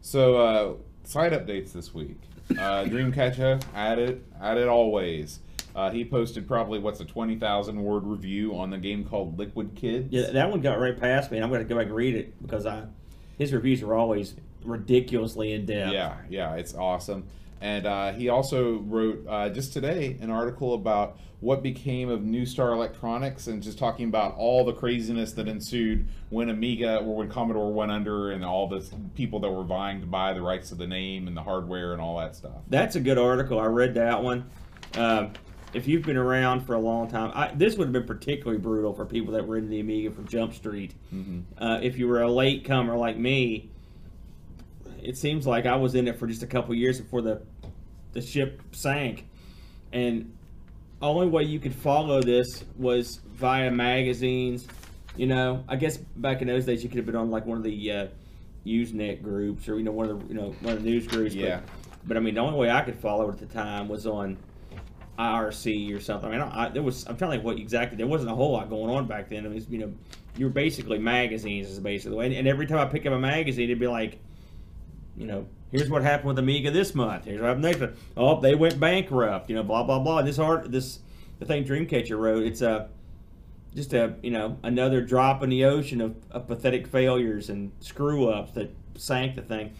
[0.00, 2.16] so uh, side updates this week.
[2.50, 5.40] Uh, Dreamcatcher at it always.
[5.76, 9.74] Uh, he posted probably what's a twenty thousand word review on the game called Liquid
[9.76, 10.08] Kids.
[10.10, 12.14] Yeah, that one got right past me, and I'm going to go back and read
[12.14, 12.84] it because I,
[13.36, 14.34] his reviews are always
[14.64, 15.92] ridiculously in depth.
[15.92, 17.24] Yeah, yeah, it's awesome.
[17.60, 22.46] And uh, he also wrote uh, just today an article about what became of New
[22.46, 27.28] Star Electronics and just talking about all the craziness that ensued when Amiga or when
[27.28, 28.82] Commodore went under and all the
[29.14, 32.00] people that were vying to buy the rights to the name and the hardware and
[32.00, 32.56] all that stuff.
[32.68, 33.58] That's a good article.
[33.58, 34.50] I read that one.
[34.94, 35.32] Um,
[35.74, 38.92] if you've been around for a long time, I, this would have been particularly brutal
[38.94, 40.94] for people that were in the Amiga from Jump Street.
[41.58, 43.68] Uh, if you were a late comer like me,
[45.02, 47.42] it seems like I was in it for just a couple years before the
[48.12, 49.26] the ship sank,
[49.92, 50.32] and
[51.02, 54.66] only way you could follow this was via magazines.
[55.16, 57.58] You know, I guess back in those days you could have been on like one
[57.58, 58.06] of the uh,
[58.64, 61.34] Usenet groups or you know one of the you know one of the news groups.
[61.34, 61.60] but- Yeah.
[62.06, 64.38] but I mean, the only way I could follow it at the time was on
[65.18, 66.30] IRC or something.
[66.30, 67.96] I mean, I, there was I'm telling you what exactly.
[67.96, 69.46] There wasn't a whole lot going on back then.
[69.46, 69.92] I mean, you know,
[70.36, 72.26] you were basically magazines is basically.
[72.26, 74.18] And, and every time I pick up a magazine, it'd be like,
[75.16, 77.24] you know, here's what happened with Amiga this month.
[77.24, 77.98] Here's what happened next month.
[78.16, 79.48] Oh, they went bankrupt.
[79.48, 80.22] You know, blah blah blah.
[80.22, 81.00] This art, this
[81.38, 82.44] the thing Dreamcatcher wrote.
[82.44, 82.88] It's a
[83.74, 88.28] just a you know another drop in the ocean of, of pathetic failures and screw
[88.28, 89.74] ups that sank the thing.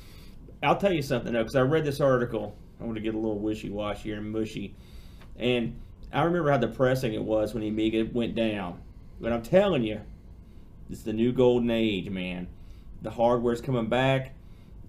[0.62, 2.56] I'll tell you something though, because I read this article.
[2.80, 4.74] I want to get a little wishy washy and mushy,
[5.38, 5.80] and
[6.12, 8.80] I remember how depressing it was when Amiga went down.
[9.20, 10.00] But I'm telling you,
[10.90, 12.48] it's the new golden age, man.
[13.02, 14.34] The hardware's coming back.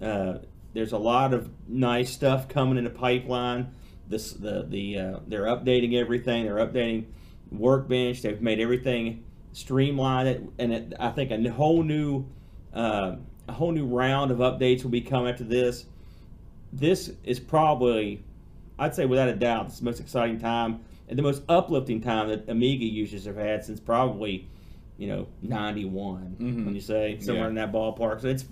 [0.02, 0.40] Uh,
[0.74, 3.72] there's a lot of nice stuff coming in the pipeline.
[4.08, 6.46] This the the uh, they're updating everything.
[6.46, 7.06] They're updating
[7.52, 8.22] Workbench.
[8.22, 12.26] They've made everything streamlined, it, and it, I think a whole new
[12.74, 13.16] uh,
[13.48, 15.86] a whole new round of updates will be coming after this.
[16.72, 18.24] This is probably,
[18.80, 22.28] I'd say without a doubt, it's the most exciting time and the most uplifting time
[22.30, 24.48] that Amiga users have had since probably,
[24.98, 26.36] you know, '91.
[26.40, 26.66] Mhm.
[26.66, 27.50] When you say somewhere Yeah.
[27.50, 28.46] in that ballpark, so it's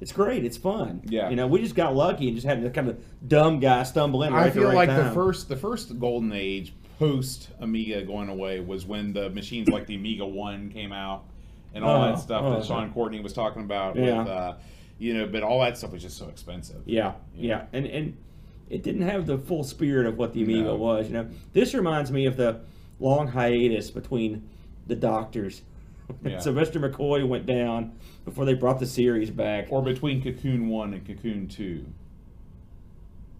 [0.00, 0.44] it's great.
[0.44, 1.00] It's fun.
[1.04, 1.30] Yeah.
[1.30, 4.24] You know, we just got lucky and just had a kind of dumb guy stumble
[4.24, 4.32] in.
[4.32, 8.02] Right I at the feel right like the first the first golden age post Amiga
[8.02, 11.24] going away was when the machines like the Amiga One came out
[11.74, 13.96] and all Oh, that stuff oh, that Sean Courtney was talking about.
[13.96, 14.18] Yeah.
[14.18, 14.54] With, uh,
[14.98, 16.82] you know, but all that stuff was just so expensive.
[16.84, 18.16] Yeah, yeah, and and
[18.72, 20.76] it didn't have the full spirit of what the Amiga No.
[20.76, 21.06] was.
[21.08, 22.60] You know, this reminds me of the
[22.98, 24.48] long hiatus between
[24.86, 25.62] the Doctors.
[26.24, 26.40] Yeah.
[26.40, 27.92] Sylvester McCoy went down
[28.26, 29.68] before they brought the series back.
[29.70, 31.86] Or between Cocoon One and Cocoon Two.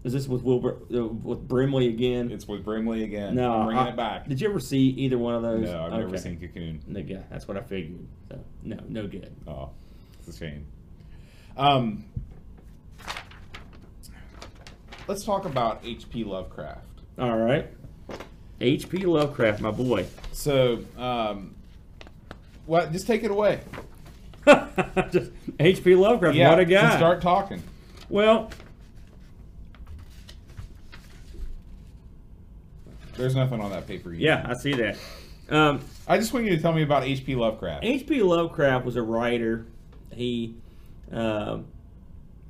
[0.03, 2.31] Is this with Wilbur uh, with Brimley again?
[2.31, 3.35] It's with Brimley again.
[3.35, 4.27] no, I'm bringing I- it back.
[4.27, 5.65] Did you ever see either one of those?
[5.65, 6.81] No, I've never seen Cocoon.
[6.87, 8.07] No, yeah, that's what I figured.
[8.29, 9.33] So no, no good.
[9.47, 9.69] Oh,
[10.19, 10.65] it's a shame.
[11.55, 12.05] Um,
[15.07, 16.23] let's talk about H.P.
[16.23, 16.85] Lovecraft.
[17.19, 17.67] All right,
[18.61, 19.05] H.P.
[19.05, 20.05] Lovecraft, my boy.
[20.31, 21.55] So, um,
[22.65, 22.91] what?
[22.91, 23.61] Just take it away.
[25.11, 25.95] Just H.P.
[25.95, 26.95] Lovecraft, Yeah, what a guy.
[26.97, 27.61] start talking.
[28.09, 28.49] Well,
[33.15, 34.11] There's nothing on that paper.
[34.11, 34.21] Yet.
[34.43, 34.97] yeah, I see that.
[35.49, 37.35] Um, I just want you to tell me about H.P.
[37.35, 37.83] Lovecraft.
[37.83, 38.23] H.P.
[38.23, 39.67] Lovecraft was a writer.
[40.11, 40.55] He
[41.11, 41.65] um,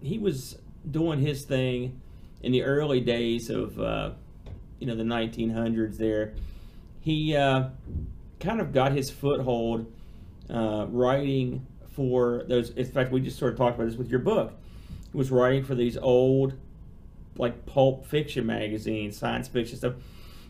[0.01, 0.57] he was
[0.89, 1.99] doing his thing
[2.43, 4.11] in the early days of uh,
[4.79, 5.97] you know the 1900s.
[5.97, 6.33] There,
[7.01, 7.69] he uh,
[8.39, 9.91] kind of got his foothold
[10.49, 12.69] uh, writing for those.
[12.71, 14.53] In fact, we just sort of talked about this with your book.
[15.11, 16.53] He was writing for these old
[17.37, 19.93] like pulp fiction magazines, science fiction stuff.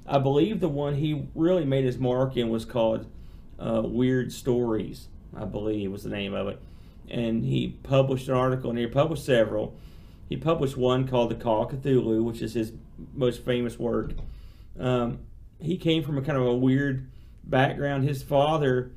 [0.06, 3.06] I believe the one he really made his mark in was called
[3.58, 6.60] uh, Weird Stories, I believe was the name of it.
[7.10, 9.76] And he published an article, and he published several.
[10.30, 12.74] He published one called The Call of Cthulhu, which is his
[13.14, 14.14] most famous work.
[14.80, 15.20] Um,
[15.60, 17.10] he came from a kind of a weird
[17.44, 18.04] background.
[18.08, 18.92] His father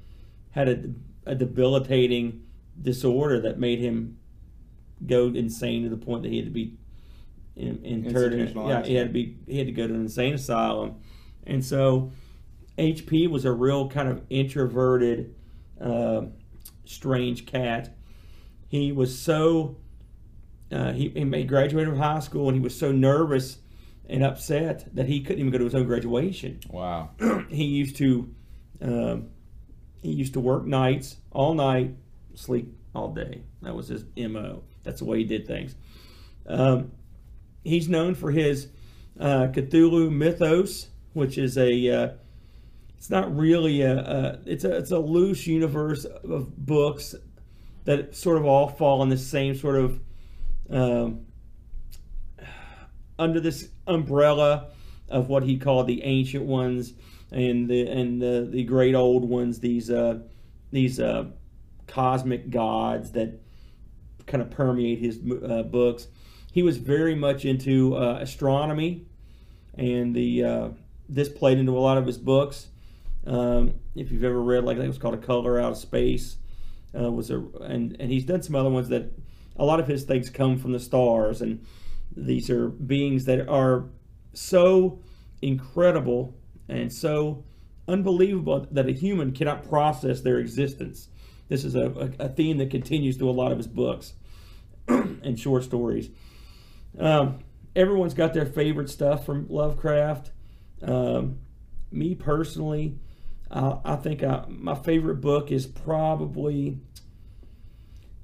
[0.53, 2.43] had a, a debilitating
[2.81, 4.19] disorder that made him
[5.07, 6.75] go insane to the point that he had to be
[7.57, 8.33] in, interred.
[8.33, 9.37] in- Yeah, he had to be.
[9.47, 10.95] He had to go to an insane asylum,
[11.47, 12.13] and so
[12.79, 15.35] HP was a real kind of introverted,
[15.81, 16.23] uh,
[16.85, 17.95] strange cat.
[18.69, 19.77] he was so
[20.73, 23.59] uh, he, he made graduated from high school and he was so nervous
[24.09, 26.61] and upset that he couldn't even go to his own graduation.
[26.69, 27.11] Wow.
[27.49, 28.33] he used to
[28.81, 29.31] um,
[30.01, 31.95] he used to work nights all night,
[32.35, 33.43] sleep all day.
[33.63, 34.63] That was his mo.
[34.83, 35.75] That's the way he did things.
[36.47, 36.93] Um,
[37.65, 38.69] he's known for his
[39.19, 42.09] uh, Cthulhu mythos, which is a uh,
[42.97, 47.15] it's not really a, a it's a it's a loose universe of books
[47.85, 50.01] that sort of all fall in the same sort of
[50.71, 51.27] um,
[53.19, 54.69] under this umbrella
[55.09, 56.93] of what he called the ancient ones
[57.31, 60.19] and the and the, the great old ones these uh,
[60.71, 61.25] these uh,
[61.87, 63.41] cosmic gods that
[64.27, 66.09] kind of permeate his uh, books.
[66.53, 69.07] He was very much into uh, astronomy
[69.75, 70.69] and the uh,
[71.09, 72.69] this played into a lot of his books.
[73.27, 76.37] Um, if you've ever read like it was called a color out of space
[76.99, 79.13] uh, was a and and he's done some other ones that
[79.59, 81.65] a lot of his things come from the stars and
[82.17, 83.87] these are beings that are
[84.33, 85.01] so
[85.43, 86.35] incredible
[86.69, 87.45] and so
[87.89, 91.09] unbelievable that a human cannot process their existence.
[91.49, 94.15] This is a, a, a theme that continues through a lot of his books
[94.89, 96.11] and short stories.
[96.99, 97.41] Um,
[97.75, 100.31] everyone's got their favorite stuff from Lovecraft.
[100.83, 101.39] Um,
[101.93, 102.99] me personally,
[103.51, 106.79] uh, I think I, my favorite book is probably,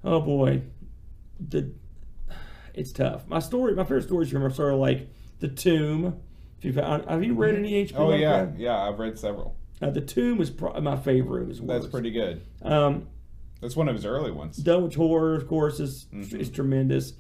[0.03, 0.63] oh boy,
[1.41, 1.73] the
[2.75, 3.27] it's tough.
[3.29, 5.09] My story, my favorite stories from are sort of like
[5.41, 6.21] the Tomb.
[6.59, 7.97] If you've, have you read any H.P.
[7.99, 8.59] Oh yeah, Lovecraft?
[8.61, 8.77] yeah.
[8.89, 9.57] I've read several.
[9.81, 12.43] Uh, the Tomb is pro- my favorite his That's pretty good.
[12.63, 13.09] Um,
[13.61, 14.57] That's one of his early ones.
[14.59, 16.35] Dunwich Horror, of course, is Mhm.
[16.41, 17.15] is tremendous.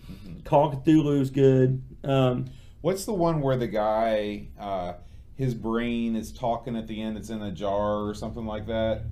[0.44, 1.82] Call of Cthulhu is good.
[2.04, 2.46] Um,
[2.80, 4.94] What's the one where the guy, uh,
[5.36, 7.16] his brain is talking at the end?
[7.16, 9.02] It's in a jar or something like that.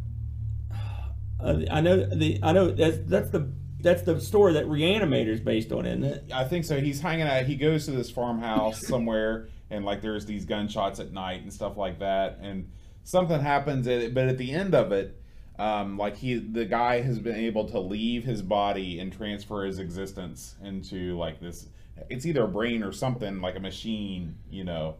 [1.40, 3.50] uh, I know the I know that's that's the
[3.82, 6.24] that's the story that Reanimator is based on, isn't it?
[6.32, 6.80] I think so.
[6.80, 7.44] He's hanging out.
[7.46, 11.76] He goes to this farmhouse somewhere, and like there's these gunshots at night and stuff
[11.76, 12.38] like that.
[12.40, 12.70] And
[13.04, 15.20] something happens, at but at the end of it,
[15.58, 19.78] um, like he, the guy has been able to leave his body and transfer his
[19.78, 21.66] existence into like this.
[22.08, 24.96] It's either a brain or something like a machine, you know.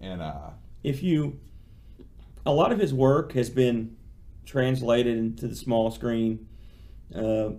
[0.00, 0.50] And uh,
[0.82, 1.40] if you
[2.46, 3.96] a lot of his work has been
[4.44, 6.46] translated into the small screen
[7.14, 7.50] uh,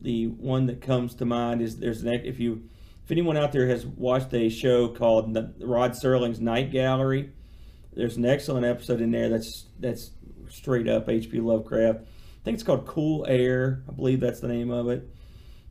[0.00, 2.68] the one that comes to mind is there's an if you
[3.04, 7.32] if anyone out there has watched a show called Rod Serling's Night Gallery
[7.94, 10.10] there's an excellent episode in there that's that's
[10.48, 11.40] straight up H.P.
[11.40, 15.08] Lovecraft I think it's called Cool Air I believe that's the name of it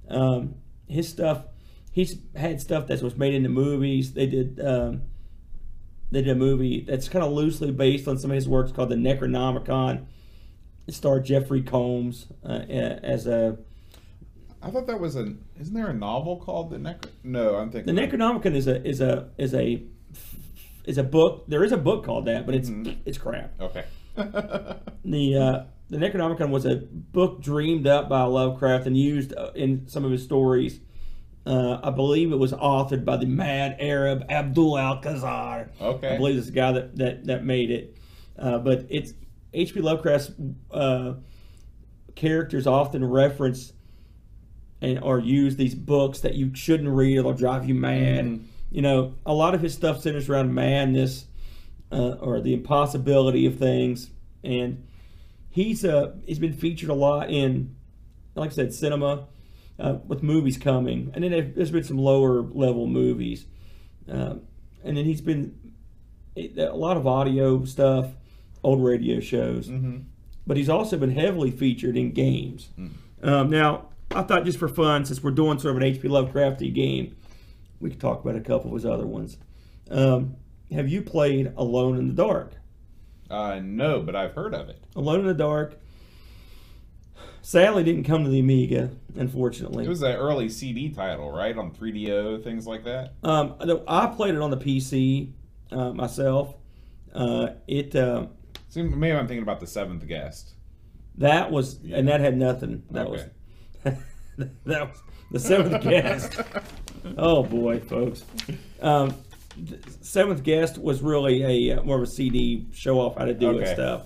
[0.09, 0.55] um,
[0.87, 1.43] his stuff
[1.91, 5.01] he's had stuff that was made into movies they did um,
[6.11, 8.89] they did a movie that's kind of loosely based on some of his works called
[8.89, 10.05] the Necronomicon.
[10.87, 13.57] It starred Jeffrey Combs uh, as a.
[14.61, 15.33] I thought that was a.
[15.59, 17.09] Isn't there a novel called the Necro?
[17.23, 18.01] No, I'm thinking The.
[18.01, 19.83] Necronomicon is a is a is a
[20.85, 21.45] is a book.
[21.47, 22.97] There is a book called that, but it's Mhm.
[23.05, 23.53] it's crap.
[23.61, 23.83] Okay.
[25.05, 29.87] The uh, the Necronomicon was a book dreamed up by Lovecraft and used uh, in
[29.87, 30.79] some of his stories.
[31.45, 35.69] Uh, I believe it was authored by the mad Arab Abdul Alcazar.
[35.79, 36.15] Okay.
[36.15, 37.97] I believe this is the guy that that, that made it.
[38.37, 39.13] Uh, but it's
[39.53, 39.79] H.P.
[39.79, 40.31] Lovecraft's
[40.71, 41.13] uh,
[42.15, 43.71] characters often reference
[44.81, 48.25] and or use these books that you shouldn't read; it'll drive you mad.
[48.25, 48.39] Mhm.
[48.71, 51.25] You know, a lot of his stuff centers around madness
[51.91, 54.11] uh, or the impossibility of things,
[54.43, 54.83] and
[55.49, 57.75] he's uh he's been featured a lot in,
[58.35, 59.25] like I said, cinema.
[59.79, 63.45] Uh, with movies coming, and then there- there's been some lower level movies,
[64.09, 64.41] um,
[64.83, 65.53] and then he's been
[66.35, 68.15] a lot of audio stuff,
[68.63, 69.97] old radio shows, hmm
[70.47, 72.69] but he's also been heavily featured in games.
[73.21, 76.07] Um, now, I thought just for fun, since we're doing sort of an H.P.
[76.07, 77.15] Lovecrafty game,
[77.79, 79.37] we could talk about a couple of his other ones.
[79.91, 80.35] Um,
[80.71, 82.53] have you played Alone in the Dark?
[83.29, 84.81] Uh, no, but I've heard of it.
[84.95, 85.77] Alone in the Dark.
[87.41, 89.85] Sadly, didn't come to the Amiga, unfortunately.
[89.85, 91.57] It was an early CD title, right?
[91.57, 93.13] On 3DO, things like that.
[93.23, 93.55] Um,
[93.87, 95.31] I played it on the PC
[95.71, 96.55] uh, myself.
[97.13, 98.27] Uh, it uh,
[98.69, 100.55] See, maybe I'm thinking about the Seventh Guest.
[101.17, 102.83] that was and that had nothing.
[102.91, 103.11] That Okay.
[103.11, 103.21] was
[104.65, 106.39] that was the seventh guest.
[107.17, 108.23] Oh boy, folks.
[108.81, 109.15] Um,
[110.01, 113.51] seventh guest was really a uh, more of a CD show off how to do
[113.51, 113.73] it Okay.
[113.73, 114.05] stuff.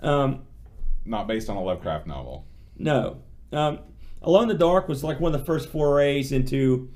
[0.00, 0.42] Um,
[1.04, 2.46] Not based on a Lovecraft novel.
[2.78, 3.78] no, um,
[4.22, 6.88] Alone in the Dark was like one of the first forays into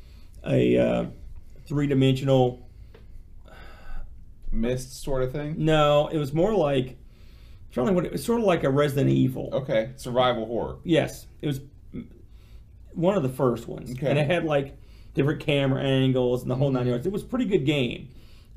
[0.46, 1.04] a uh,
[1.66, 2.66] three dimensional
[4.52, 5.54] Myst sort of thing.
[5.58, 6.96] No, it was more like I'm
[7.72, 9.48] trying to what it was sort of like a Resident Evil.
[9.52, 10.78] Okay, survival horror.
[10.82, 11.60] Yes, it was.
[12.94, 14.08] One of the first ones, Okay.
[14.08, 14.76] and it had like
[15.14, 17.06] different camera angles and the whole nine yards.
[17.06, 18.08] It was a pretty good game.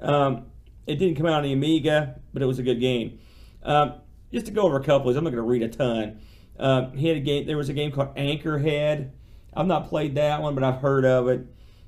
[0.02, 0.46] Um,
[0.86, 3.20] it didn't come out on the Amiga, but it was a good game.
[3.64, 3.94] Um,
[4.32, 6.20] just to go over a couple of these, I'm not going to read a ton.
[6.60, 7.48] Um, he had a game.
[7.48, 9.12] There was a game called Anchorhead.
[9.56, 11.46] I've not played that one, but I've heard of it.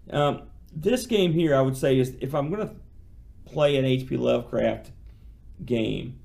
[0.10, 0.44] Um,
[0.76, 2.76] this game here, I would say, is if I'm going to
[3.46, 4.18] play an H.P.
[4.18, 4.92] Lovecraft
[5.66, 6.20] game,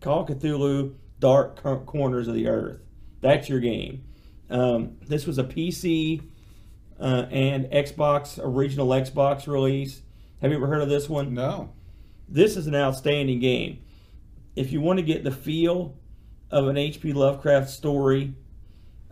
[0.00, 2.80] Call Cthulhu: Dark Corners of the Earth.
[3.20, 4.04] That's your game.
[4.50, 6.22] Um, this was a PC
[6.98, 10.02] uh, and Xbox original Xbox release.
[10.42, 11.32] Have you ever heard of this one?
[11.34, 11.72] No.
[12.28, 13.84] This is an outstanding game.
[14.56, 15.96] If you want to get the feel
[16.50, 17.12] of an H.P.
[17.12, 18.34] Lovecraft story,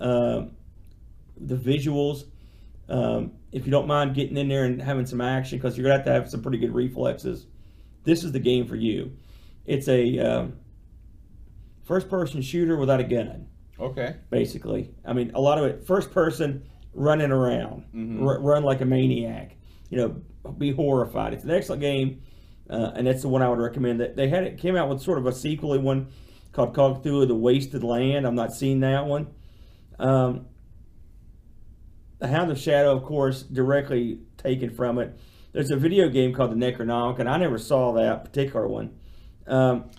[0.01, 0.53] um,
[1.37, 2.25] the visuals,
[2.89, 5.93] um, if you don't mind getting in there and having some action, because you're going
[5.93, 7.47] to have to have some pretty good reflexes,
[8.05, 9.17] this is the game for you.
[9.67, 10.57] It's a um,
[11.85, 13.49] first person shooter without a gun
[13.81, 14.17] Okay.
[14.31, 14.91] basically.
[15.05, 17.85] I mean, a lot of it first person running around,
[18.27, 19.57] r- run like a maniac.
[19.91, 21.33] You know, be horrified.
[21.33, 22.23] It's an excellent game,
[22.69, 24.01] uh, and that's the one I would recommend.
[24.01, 26.09] That they had it came out with sort of a sequel one
[26.53, 28.27] called Call of Cthulhu: The Wasted Land.
[28.27, 29.29] I'm not seeing that one.
[29.99, 30.47] Um,
[32.19, 35.17] the Hound of Shadow, of course, directly taken from it.
[35.53, 37.27] There's a video game called The Necronomicon.
[37.27, 38.99] I never saw that particular one.
[39.47, 39.91] Um,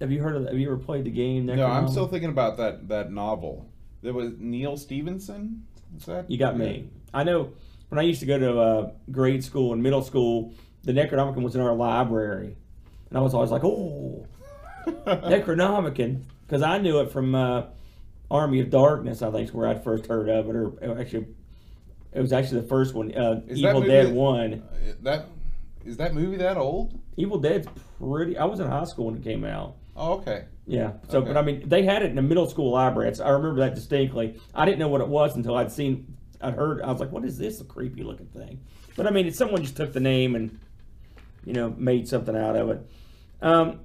[0.00, 0.46] have you heard of?
[0.46, 1.46] Have you ever played the game?
[1.46, 3.68] No, I'm still thinking about that that novel.
[4.02, 5.64] There was Neal Stephenson.
[5.96, 6.88] Is that You got me.
[7.12, 7.50] I know
[7.88, 10.52] when I used to go to uh, grade school and middle school,
[10.84, 12.56] the Necronomicon was in our library,
[13.08, 14.26] and I was always like, "Oh,
[14.86, 17.64] Necronomicon," because I knew it from uh,
[18.30, 19.22] Army of Darkness.
[19.22, 21.26] I think is where I first heard of it, or actually,
[22.12, 23.12] it was actually the first one.
[23.14, 24.62] Uh, Evil Dead One.
[24.72, 25.26] Uh, That
[25.84, 26.98] is that movie that old?
[27.16, 27.66] Evil Dead's
[27.98, 28.36] pretty.
[28.36, 29.76] I was in high school when it came out.
[29.98, 30.44] Oh, okay.
[30.66, 30.92] Yeah.
[31.08, 31.28] So, Okay.
[31.28, 33.12] but I mean, they had it in the middle school library.
[33.22, 34.40] I remember that distinctly.
[34.54, 36.80] I didn't know what it was until I'd seen, I'd heard.
[36.82, 37.60] I was like, "What is this?
[37.60, 38.60] A creepy looking thing?"
[38.96, 40.58] But I mean, it's someone just took the name and,
[41.44, 42.86] you know, made something out of it.
[43.42, 43.80] Um,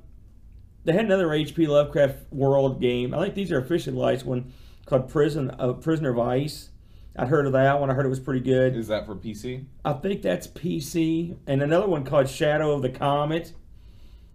[0.86, 1.65] they had another H.P.
[1.67, 3.13] Lovecraft World game.
[3.13, 4.54] I think these are officially licensed one
[4.86, 6.69] called Prison uh, Prisoner of Ice.
[7.15, 7.89] I'd heard of that one.
[7.89, 8.76] I heard it was pretty good.
[8.76, 9.65] Is that for PC?
[9.86, 11.38] I think that's PC.
[11.47, 13.54] And another one called Shadow of the Comet.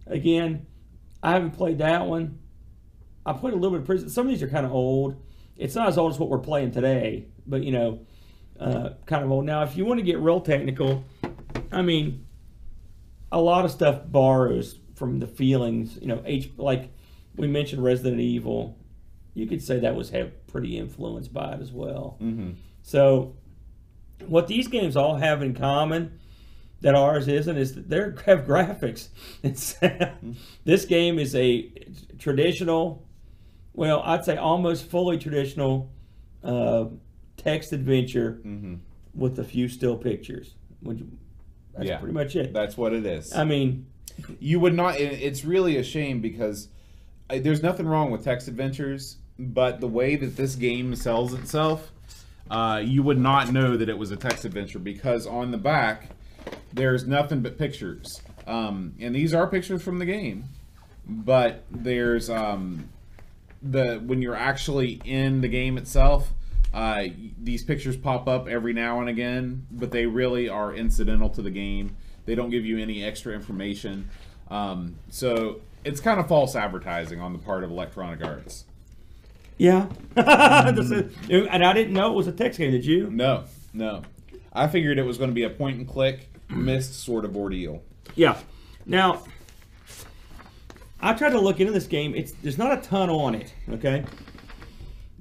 [0.07, 0.65] Again,
[1.21, 2.39] I haven't played that one.
[3.25, 4.09] I played a little bit of Prison.
[4.09, 5.21] Some of these are kind of old.
[5.57, 7.99] It's not as old as what we're playing today, but you know,
[8.59, 9.45] uh, kind of old.
[9.45, 11.03] Now, if you want to get real technical,
[11.71, 12.25] I mean,
[13.31, 15.97] a lot of stuff borrows from the feelings.
[16.01, 16.91] You know, H like
[17.35, 18.77] we mentioned Resident Evil.
[19.33, 22.17] You could say that was have pretty influenced by it as well.
[22.21, 22.51] Mm-hmm.
[22.81, 23.35] So,
[24.25, 26.19] what these games all have in common
[26.81, 29.09] that ours isn't is that they have graphics.
[30.65, 31.69] This game is a
[32.17, 33.05] traditional,
[33.73, 35.89] well, I'd say almost fully traditional
[36.43, 36.85] uh,
[37.37, 38.75] text adventure Mm-hmm.
[39.13, 40.53] with a few still pictures.
[40.81, 41.09] You,
[41.73, 41.97] that's Yeah.
[41.97, 42.53] pretty much it.
[42.53, 43.33] That's what it is.
[43.33, 43.87] I mean,
[44.39, 44.99] you would not.
[44.99, 46.67] It's really a shame because
[47.29, 51.91] there's nothing wrong with text adventures, but the way that this game sells itself,
[52.49, 56.09] uh, you would not know that it was a text adventure because on the back
[56.73, 60.45] there's nothing but pictures, um, and these are pictures from the game,
[61.07, 62.89] but there's um,
[63.61, 66.31] the when you're actually in the game itself.
[66.71, 67.05] Uh,
[67.41, 71.49] these pictures pop up every now and again, but they really are incidental to the
[71.49, 71.95] game.
[72.25, 74.07] They don't give you any extra information.
[74.51, 78.65] Um, so it's kind of false advertising on the part of Electronic Arts.
[79.57, 79.87] yeah.
[80.15, 80.91] Is-
[81.31, 82.69] and I didn't know it was a text game.
[82.71, 83.09] Did you?
[83.09, 84.03] No, no.
[84.53, 87.83] I figured it was going to be a point and click Myst sort of ordeal.
[88.15, 88.37] Yeah.
[88.85, 89.23] Now,
[90.99, 92.15] I tried to look into this game.
[92.15, 93.53] It's there's not a ton on it.
[93.69, 94.03] Okay.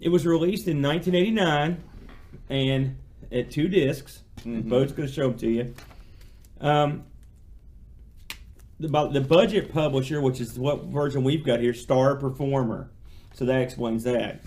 [0.01, 1.83] It was released in 1989,
[2.49, 2.97] and
[3.33, 4.23] at two discs.
[4.69, 5.75] Bo's going to show them to you.
[6.61, 7.05] Um,
[8.81, 12.91] the, the budget publisher, which is what version we've got here, Star Performer.
[13.35, 14.41] So that explains that.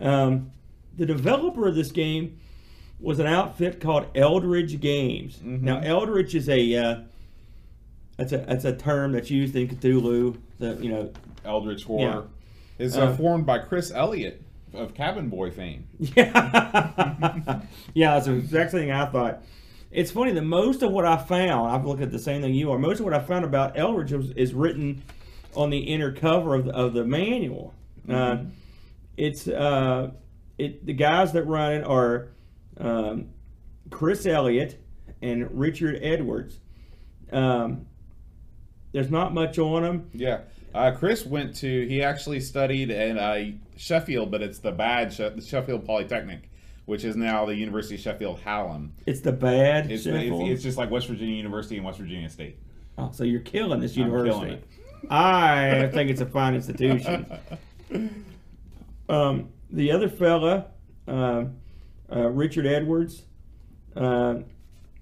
[0.00, 0.50] Um,
[0.96, 2.38] the developer of this game
[3.00, 5.40] was an outfit called Eldritch Games.
[5.42, 7.00] Now, Eldritch is a uh,
[8.16, 10.36] that's a that's a term that's used in Cthulhu.
[10.58, 11.12] The you know
[11.44, 12.28] Eldritch Horror
[12.78, 14.40] is uh, Uh, formed by Chris Elliott
[14.72, 15.86] of Cabin Boy fame.
[15.98, 17.60] yeah
[17.94, 19.42] yeah that's the exact thing I thought.
[19.90, 22.72] It's funny that most of what I found, I've looked at the same thing you
[22.72, 22.78] are.
[22.80, 25.02] Most of what I found about Eldritch was, is written
[25.54, 27.72] on the inner cover of the, of the manual.
[28.08, 28.38] Uh,
[29.16, 30.10] it's uh,
[30.58, 32.28] it the guys that run it are
[32.78, 33.28] um,
[33.90, 34.78] Chris Elliott
[35.22, 36.58] and Richard Edwards.
[37.32, 37.86] Um,
[38.92, 40.10] there's not much on them.
[40.12, 40.40] Yeah.
[40.74, 45.40] Uh, Chris went to, he actually studied at uh, Sheffield, but it's the bad, she-
[45.40, 46.50] Sheffield Polytechnic.
[46.86, 48.92] which is now the University of Sheffield Hallam.
[49.06, 49.90] It's the bad.
[49.90, 50.42] It's, Sheffield?
[50.42, 52.58] it's, it's just like West Virginia University and West Virginia State.
[52.98, 54.52] Oh, so you're killing this killing university.
[54.54, 54.64] it.
[55.10, 57.26] I think it's a fine institution.
[59.08, 60.66] Um, the other fella,
[61.06, 61.56] um
[62.10, 63.22] uh, Richard Edwards,
[63.96, 64.36] uh,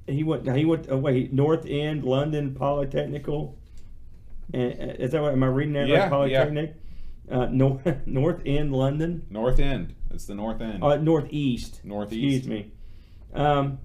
[0.07, 0.51] he went.
[0.57, 0.87] He went.
[0.91, 3.55] Oh, wait, North End, London Polytechnical.
[4.53, 5.33] And, uh, is that what?
[5.33, 6.11] Am I reading that Yeah, right?
[6.11, 6.75] Polytechnic.
[7.31, 9.27] Uh, North North End, London.
[9.31, 9.95] North End.
[10.11, 10.83] It's the North End.
[10.83, 11.81] Uh, Northeast.
[11.85, 12.39] Northeast.
[12.39, 12.73] Excuse me.
[13.33, 13.79] Um,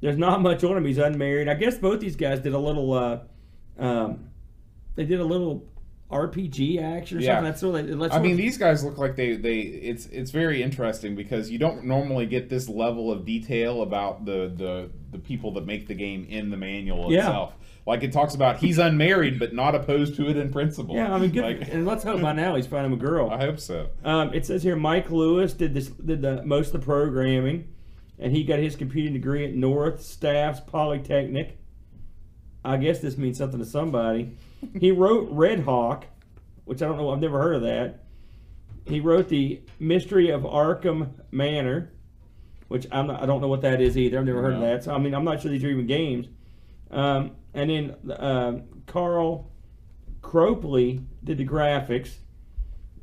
[0.00, 0.84] there's not much on him.
[0.84, 1.48] He's unmarried.
[1.48, 2.92] I guess both these guys did a little.
[2.92, 3.18] Uh,
[3.78, 4.30] um,
[4.94, 5.66] they did a little
[6.10, 7.34] RPG action or Yeah.
[7.36, 7.44] something.
[7.44, 9.58] That's what they, that's I mean, these guys look like they they.
[9.60, 14.52] It's it's very interesting because you don't normally get this level of detail about the
[14.54, 17.18] the the people that make the game in the manual Yeah.
[17.20, 17.54] itself.
[17.86, 20.94] Like it talks about he's unmarried but not opposed to it in principle.
[20.94, 21.42] Yeah, I mean, good.
[21.60, 23.30] Like, and let's hope by now he's finding a girl.
[23.30, 23.88] I hope so.
[24.04, 27.68] Um, it says here Mike Lewis did this did the most of the programming,
[28.18, 31.58] and he got his computing degree at North Staffs Polytechnic.
[32.64, 34.32] I guess this means something to somebody.
[34.78, 36.06] He wrote Red Hawk,
[36.64, 37.10] which I don't know.
[37.10, 38.04] I've never heard of that.
[38.86, 41.92] He wrote the Mystery of Arkham Manor,
[42.68, 44.18] which I'm not, I don't know what that is either.
[44.18, 44.84] I've never heard of that.
[44.84, 46.26] So I mean, I'm not sure these are even games.
[46.90, 49.50] Um, and then um Carl
[50.26, 52.16] Cropley did the graphics.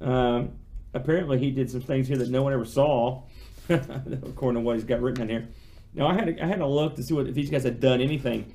[0.01, 0.53] Um,
[0.93, 3.23] apparently, he did some things here that no one ever saw,
[3.69, 5.47] according to what he's got written in here.
[5.93, 7.79] Now, I had to, I had to look to see what if these guys had
[7.79, 8.53] done anything.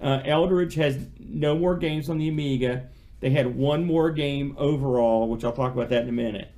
[0.00, 2.86] Uh, Eldritch has no more games on the Amiga.
[3.20, 6.50] They had one more game overall, which I'll talk about that in a minute.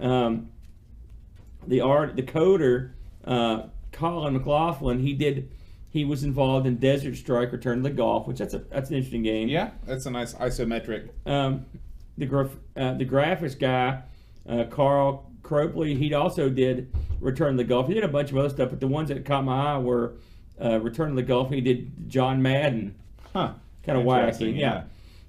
[0.00, 0.48] Um,
[1.66, 2.92] the art, the coder,
[3.24, 5.50] uh, Colin McLaughlin, he did.
[5.90, 8.96] He was involved in Desert Strike: Return to the Gulf, which that's a that's an
[8.96, 9.48] interesting game.
[9.48, 11.10] Yeah, that's a nice isometric.
[11.26, 11.66] Um,
[12.16, 14.02] the graph, uh, the graphics guy,
[14.48, 17.88] uh, Carl Cropley, he also did Return to the Gulf.
[17.88, 20.14] He did a bunch of other stuff, but the ones that caught my eye were
[20.62, 21.50] uh, Return to the Gulf.
[21.50, 22.94] He did John Madden,
[23.32, 23.52] Huh.
[23.84, 24.84] kind of wacky, yeah.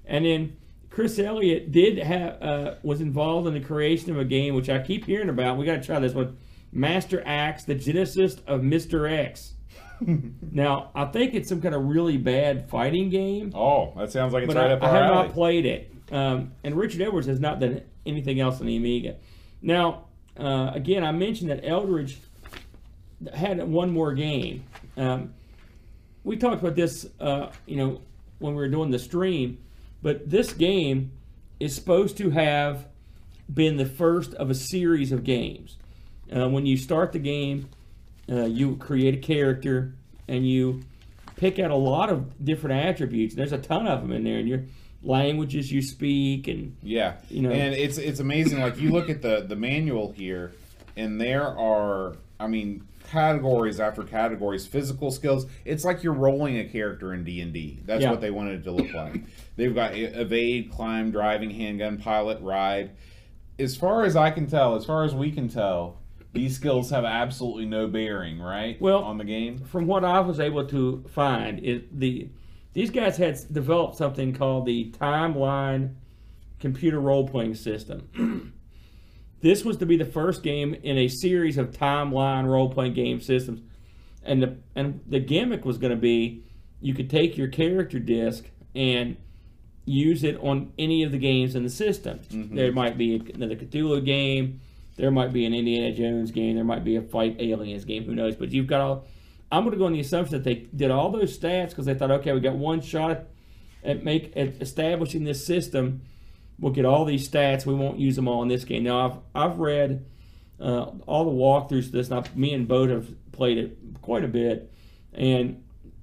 [0.06, 0.56] And then
[0.90, 4.80] Chris Elliott did have uh, was involved in the creation of a game which I
[4.80, 5.56] keep hearing about.
[5.56, 6.36] We got to try this one,
[6.72, 9.54] Master Axe: The Genesis of Mister X.
[10.52, 14.44] now I think it's some kind of really bad fighting game Oh, that sounds like
[14.44, 15.14] it's right I, up I have alley.
[15.26, 15.92] not played it.
[16.10, 19.16] Um, and Richard Edwards has not done anything else on the Amiga.
[19.62, 20.06] Now,
[20.38, 22.16] uh, again, I mentioned that Eldritch
[23.34, 24.64] had one more game.
[24.96, 25.34] Um,
[26.24, 28.00] we talked about this, uh, you know,
[28.38, 29.58] when we were doing the stream,
[30.02, 31.12] but this game
[31.58, 32.86] is supposed to have
[33.52, 35.76] been the first of a series of games.
[36.34, 37.68] Uh, when you start the game,
[38.30, 39.94] uh, you create a character
[40.28, 40.80] and you
[41.36, 43.34] pick out a lot of different attributes.
[43.34, 44.62] There's a ton of them in there, and your
[45.02, 48.60] languages you speak, and Yeah, You know- and it's it's amazing.
[48.60, 50.52] Like you look at the the manual here,
[50.96, 55.46] and there are, I mean, categories after categories, physical skills.
[55.64, 57.80] It's like you're rolling a character in D and D.
[57.84, 58.10] That's Yeah.
[58.10, 59.22] what they wanted it to look like.
[59.56, 62.90] They've got evade, climb, driving, handgun, pilot, ride.
[63.58, 65.98] As far as I can tell, as far as we can tell,
[66.32, 68.80] these skills have absolutely no bearing, right?
[68.80, 69.58] Well- on the game.
[69.58, 72.28] from what I was able to find, it the
[72.72, 75.94] these guys had developed something called the Timeline
[76.60, 78.52] Computer Role Playing System.
[79.40, 83.20] this was to be the first game in a series of timeline role playing game
[83.20, 83.60] systems,
[84.22, 86.44] and the and the gimmick was going to be
[86.80, 89.16] you could take your character disc and
[89.84, 92.20] use it on any of the games in the system.
[92.30, 92.54] Mm-hmm.
[92.54, 94.60] There might be another Cthulhu game.
[94.96, 96.56] There might be an Indiana Jones game.
[96.56, 98.04] There might be a Fight Aliens game.
[98.04, 98.36] Who knows?
[98.36, 99.06] But you've got all.
[99.52, 101.94] I'm going to go on the assumption that they did all those stats because they
[101.94, 103.24] thought, okay, we got one shot
[103.82, 106.02] at make at establishing this system.
[106.60, 107.64] We'll get all these stats.
[107.64, 108.84] We won't use them all in this game.
[108.84, 110.04] Now I've I've read
[110.60, 112.10] uh, all the walkthroughs to this.
[112.10, 114.70] Now me and Boat have played it quite a bit,
[115.12, 115.62] and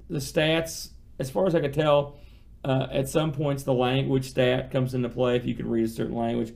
[0.10, 0.90] the stats,
[1.20, 2.18] as far as I could tell,
[2.64, 5.90] uh, at some points the language stat comes into play if you can read a
[5.90, 6.54] certain language.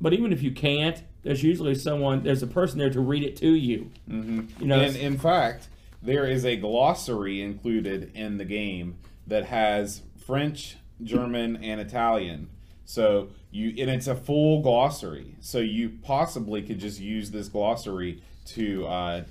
[0.00, 3.36] But even if you can't, there's usually someone, there's a person there to read it
[3.36, 3.90] to you.
[4.10, 4.60] Mm-hmm.
[4.60, 5.68] You know, And in fact,
[6.02, 8.96] there is a glossary included in the game
[9.28, 12.50] that has French, German, and Italian.
[12.92, 15.34] So you and it's a full glossary.
[15.40, 19.24] So you possibly could just use this glossary to uh,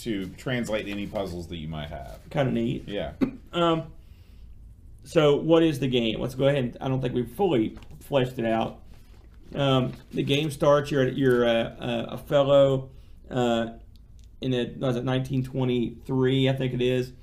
[0.00, 2.18] to translate any puzzles that you might have.
[2.30, 2.86] kind of neat.
[2.86, 3.12] Yeah.
[3.50, 3.84] Um,
[5.04, 6.20] so what is the game?
[6.20, 6.62] Let's go ahead.
[6.62, 8.80] And, I don't think we've fully fleshed it out.
[9.54, 10.90] Um, the game starts.
[10.90, 12.90] You're you're a, a, a fellow
[13.30, 13.68] uh,
[14.42, 17.14] in a was it 1923, I think it is,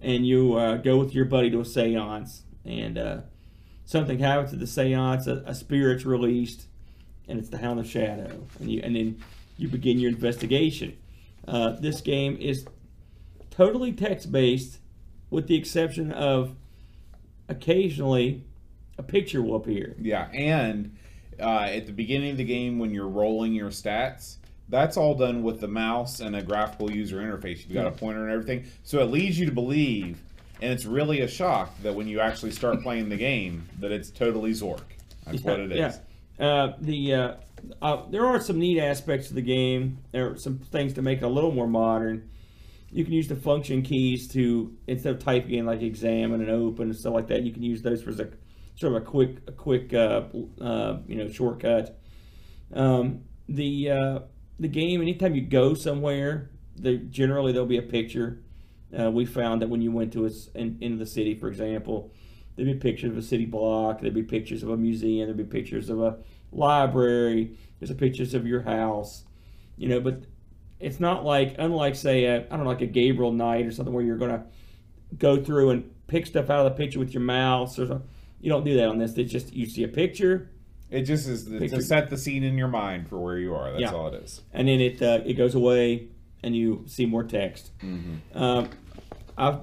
[0.00, 3.18] and you uh, go with your buddy to a séance, and uh,
[3.84, 5.26] something happens at the séance.
[5.26, 6.66] A, a spirit's released,
[7.28, 9.22] and it's the Hound of Shadow, and you and then
[9.56, 10.96] you begin your investigation.
[11.46, 12.66] Uh, this game is
[13.50, 14.78] totally text based,
[15.30, 16.56] with the exception of
[17.48, 18.44] occasionally
[18.98, 19.94] a picture will appear.
[20.00, 20.96] Yeah, and
[21.38, 24.36] uh, at the beginning of the game when you're rolling your stats,
[24.68, 27.58] that's all done with the mouse and a graphical user interface.
[27.58, 30.22] You've got a pointer and everything, so it leads you to believe,
[30.64, 34.10] and it's really a shock that when you actually start playing the game, that it's
[34.10, 34.80] totally Zork.
[35.26, 36.00] That's what it is.
[36.38, 36.46] Yeah.
[36.46, 37.34] Uh, the uh,
[37.82, 39.98] uh, there are some neat aspects of the game.
[40.12, 42.30] There are some things to make it a little more modern.
[42.90, 46.84] You can use the function keys to instead of typing in like examine and open
[46.84, 47.42] and stuff like that.
[47.42, 48.28] You can use those for a,
[48.76, 50.22] sort of a quick, a quick, uh,
[50.60, 52.00] uh, you know, shortcut.
[52.72, 54.18] Um, the uh,
[54.58, 55.02] the game.
[55.02, 56.50] Anytime you go somewhere,
[57.10, 58.40] generally there'll be a picture.
[58.98, 62.12] Uh, we found that when you went to us in, into the city, for example,
[62.56, 64.00] there'd be pictures of a city block.
[64.00, 65.26] There'd be pictures of a museum.
[65.26, 66.16] There'd be pictures of a
[66.52, 67.56] library.
[67.78, 69.24] There's a pictures of your house.
[69.76, 70.22] You know, but
[70.80, 74.04] it's not like unlike say I don't know like a Gabriel Knight or something where
[74.04, 74.44] you're gonna
[75.18, 78.08] go through and pick stuff out of the picture with your mouse or something.
[78.40, 79.16] You don't do that on this.
[79.16, 80.50] It's just you see a picture,
[80.90, 83.70] It just is Picture- to set the scene in your mind for where you are.
[83.70, 83.92] That's Yeah.
[83.92, 84.42] all it is.
[84.52, 86.08] and then it uh, it goes away,
[86.42, 87.72] and you see more text.
[88.34, 88.68] Um,
[89.36, 89.60] I've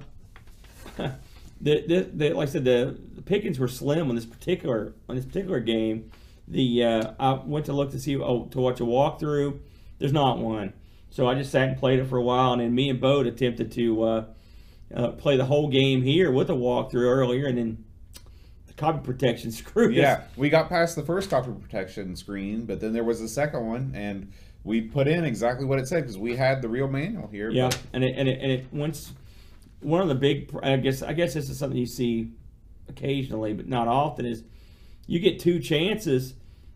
[0.98, 1.16] the,
[1.62, 5.26] the, the like I said the, the pickings were slim on this particular on this
[5.26, 6.12] particular game.
[6.48, 9.60] The uh, I went to look to see oh, to watch a walkthrough.
[10.00, 10.74] There's not one,
[11.10, 13.28] so I just sat and played it for a while, and then me and Bode
[13.28, 14.26] attempted to uh,
[14.94, 17.86] uh, play the whole game here with a walkthrough earlier, and then
[18.68, 19.98] the copy protection screwed us.
[19.98, 23.66] Yeah, we got past the first copy protection screen, but then there was a second
[23.66, 24.32] one, and
[24.64, 27.52] we put in exactly what it said because we had the real manual here.
[27.52, 29.14] Yeah, but- and it, and it, and it once
[29.82, 32.32] one of the big I guess I guess this is something you see
[32.90, 34.44] occasionally, but not often is
[35.08, 36.34] you get two chances.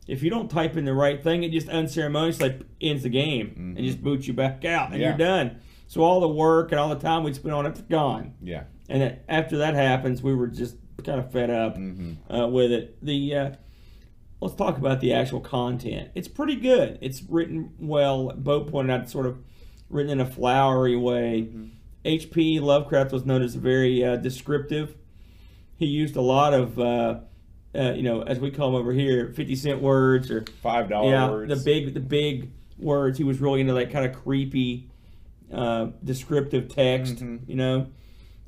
[0.07, 3.85] If you don't type in the right thing, it just unceremoniously ends the game and
[3.85, 5.09] just boots you back out, and Yeah.
[5.09, 5.57] you're done.
[5.87, 8.33] So all the work and all the time we spent on it's gone.
[8.41, 8.63] yeah.
[8.87, 11.75] And it, after that happens, we were just kind of fed up
[12.29, 13.03] uh, with it.
[13.03, 13.51] The uh,
[14.41, 16.09] let's talk about the actual content.
[16.13, 16.99] It's pretty good.
[17.01, 18.31] It's written well.
[18.35, 19.39] Bo pointed out, it's sort of
[19.89, 21.47] written in a flowery way.
[22.05, 22.59] H.P.
[22.59, 24.95] Lovecraft was known as very uh, descriptive.
[25.77, 27.19] He used a lot of, uh,
[27.73, 31.11] uh, you know, as we call them over here, fifty cent words or Five dollar
[31.11, 31.49] yeah, words.
[31.53, 33.17] the big the big words.
[33.17, 34.89] He was really into that kind of creepy,
[35.51, 37.17] uh, descriptive text.
[37.17, 37.39] Mhm.
[37.47, 37.87] You know,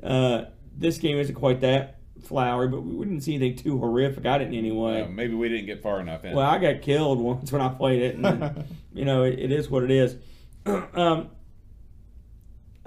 [0.02, 0.46] uh,
[0.78, 4.26] this game isn't quite that flowery, but we wouldn't see anything too horrific.
[4.26, 5.00] I didn't anyway.
[5.00, 6.36] Yeah, maybe we didn't get far enough in.
[6.36, 9.70] Well, I got killed once when I played it, and you know it, it is
[9.70, 10.16] what it is.
[10.94, 11.30] um,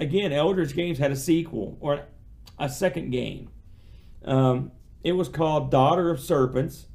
[0.00, 2.02] again, Eldritch Games had a sequel or
[2.58, 3.50] a second game.
[4.24, 4.72] Um,
[5.04, 6.86] it was called Daughter of Serpents.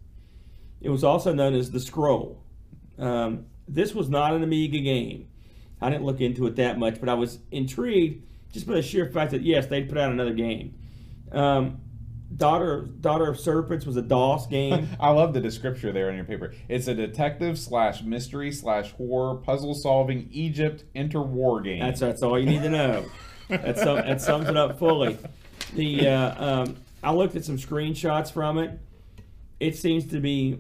[0.81, 2.43] It was also known as the Scroll.
[2.99, 5.27] Um, this was not an Amiga game.
[5.81, 9.07] I didn't look into it that much, but I was intrigued just by the sheer
[9.07, 10.75] fact that yes, they'd put out another game.
[11.31, 11.81] Um,
[12.35, 14.89] Daughter Daughter of Serpents was a DOS game.
[14.99, 16.53] I love the description there on your paper.
[16.67, 21.79] It's a detective slash mystery slash horror puzzle solving Egypt interwar game.
[21.79, 23.05] That's that's all you need to know.
[23.47, 25.17] That, sum, that sums it up fully.
[25.73, 28.79] The uh, um, I looked at some screenshots from it.
[29.59, 30.59] It seems to be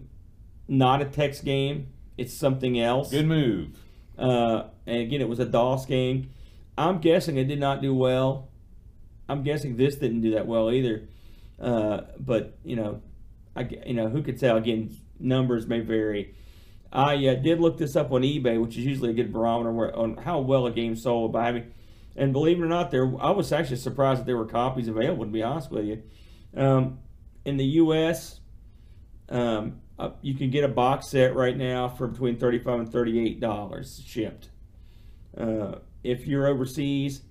[0.67, 1.87] not a text game.
[2.17, 3.11] It's something else.
[3.11, 3.77] good move.
[4.17, 6.29] Uh, and again, it was a DOS game.
[6.77, 8.49] I'm guessing it did not do well.
[9.27, 11.07] I'm guessing this didn't do that well either.
[11.59, 13.01] Uh, but you know,
[13.55, 14.57] I you know who could tell?
[14.57, 16.35] Again, numbers may vary.
[16.91, 19.95] I uh, did look this up on eBay, which is usually a good barometer where,
[19.95, 21.71] on how well a game sold by having.
[22.15, 25.25] And believe it or not, there I was actually surprised that there were copies available.
[25.25, 26.03] To be honest with you,
[26.55, 26.99] um,
[27.43, 28.39] in the U.S.,
[29.27, 33.41] um, uh, you can get a box set right now for between thirty-five and thirty-eight
[33.41, 34.49] dollars shipped.
[35.37, 37.21] Uh, if you're overseas,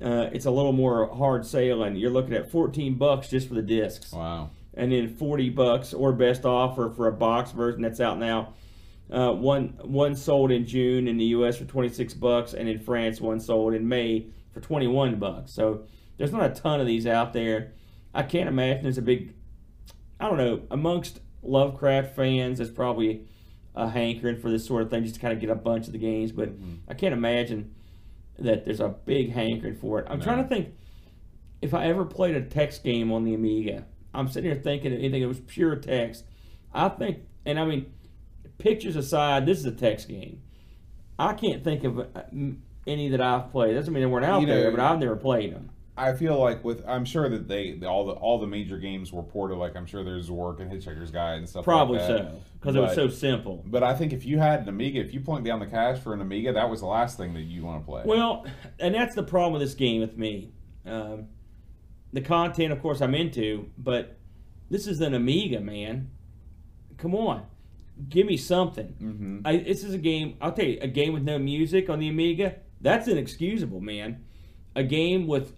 [0.00, 1.96] uh, it's a little more hard sailing.
[1.96, 4.50] You're looking at fourteen bucks just for the discs Wow.
[4.74, 8.54] and then 40 bucks or best offer for a box version that's out now.
[9.10, 11.58] Uh, one one sold in June in the U.S.
[11.58, 15.52] for 26 bucks, and in France one sold in May for 21 bucks.
[15.52, 15.82] So
[16.16, 17.72] there's not a ton of these out there.
[18.14, 19.34] I can't imagine there's a big,
[20.20, 23.26] I don't know, amongst Lovecraft fans, there's probably
[23.74, 25.92] a hankering for this sort of thing just to kind of get a bunch of
[25.92, 26.30] the games.
[26.32, 26.50] But
[26.88, 27.74] I can't imagine
[28.42, 30.06] that there's a big hankering for it.
[30.08, 30.24] I'm No.
[30.24, 30.74] trying to think
[31.60, 33.84] if I ever played a text game on the Amiga.
[34.14, 36.24] I'm sitting here thinking of anything that was pure text.
[36.74, 37.86] I think, and I mean,
[38.58, 40.42] pictures aside, this is a text game.
[41.18, 42.04] I can't think of uh,
[42.86, 43.74] any that I've played.
[43.74, 45.70] Doesn't mean they weren't out You there, but I've never played them.
[45.96, 49.22] I feel like with I'm sure that they all the all the major games were
[49.22, 49.58] ported.
[49.58, 51.64] Like I'm sure there's Zork and Hitchhiker's Guide and stuff.
[51.64, 52.18] Probably like that.
[52.32, 53.62] so, because it was so simple.
[53.66, 56.14] But I think if you had an Amiga, if you plunked down the cash for
[56.14, 58.02] an Amiga, that was the last thing that you want to play.
[58.06, 58.46] Well,
[58.78, 60.52] and that's the problem with this game with me.
[60.86, 61.26] Um,
[62.12, 64.16] the content, of course, I'm into, but
[64.70, 66.10] this is an Amiga, man.
[66.96, 67.44] Come on,
[68.08, 68.86] give me something.
[68.98, 70.36] hmm I, this is a game.
[70.40, 72.56] I'll tell you, a game with no music on the Amiga.
[72.80, 74.24] That's inexcusable, man.
[74.74, 75.52] A game with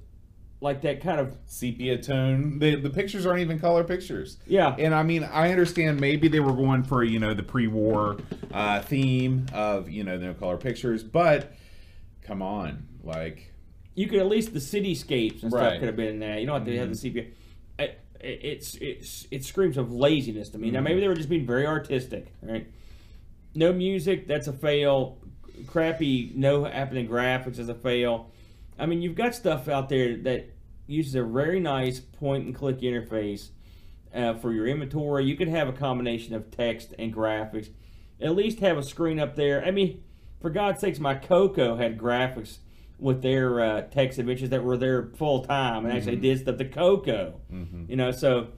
[0.64, 2.58] like that kind of sepia tone.
[2.58, 4.38] The the pictures aren't even color pictures.
[4.46, 4.74] yeah.
[4.78, 8.16] And I mean, I understand maybe they were going for you know the pre-war
[8.52, 11.52] uh, theme of you know no color pictures, but
[12.22, 13.52] come on, like
[13.94, 16.38] you could at least the cityscapes and stuff could have been in there.
[16.40, 17.26] You don't have to have the sepia.
[17.78, 20.70] It- It's it's it screams of laziness to me.
[20.70, 22.66] Now maybe they were just being very artistic, right?
[23.54, 25.18] No music, that's a fail.
[25.66, 28.30] Crappy, no happening graphics is a fail.
[28.78, 30.48] I mean, you've got stuff out there that
[30.86, 33.50] uses a very nice point and click interface
[34.14, 35.24] uh, for your inventory.
[35.24, 37.70] You could have a combination of text and graphics.
[38.20, 39.64] At least have a screen up there.
[39.64, 40.02] I mean,
[40.40, 42.58] for God's sakes, my Coco had graphics
[42.98, 46.58] with their uh, text adventures that were there full time and actually did stuff.
[46.58, 47.40] The Coco,
[47.88, 48.10] you know.
[48.12, 48.48] So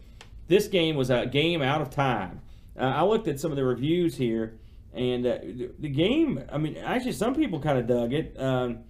[0.48, 2.42] this game was a game out of time.
[2.78, 4.58] Uh, I looked at some of the reviews here,
[4.92, 6.42] and uh, the, the game.
[6.52, 8.38] I mean, actually, some people kind of dug it.
[8.38, 8.80] Um,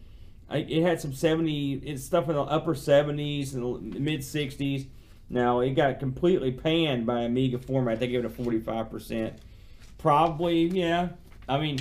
[0.49, 4.87] I, it had some seventy it's stuff in the upper seventies and mid sixties.
[5.29, 7.99] Now it got completely panned by Amiga format.
[7.99, 9.39] They gave it a forty five percent.
[9.99, 11.09] Probably, yeah.
[11.49, 11.79] I mean,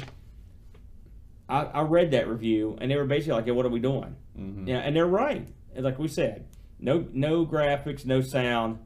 [1.48, 4.16] I, I read that review and they were basically like, "Yeah, what are we doing?"
[4.38, 4.68] Mm-hmm.
[4.68, 5.48] Yeah, and they're right.
[5.76, 6.48] Like we said,
[6.80, 8.80] no no graphics, no sound.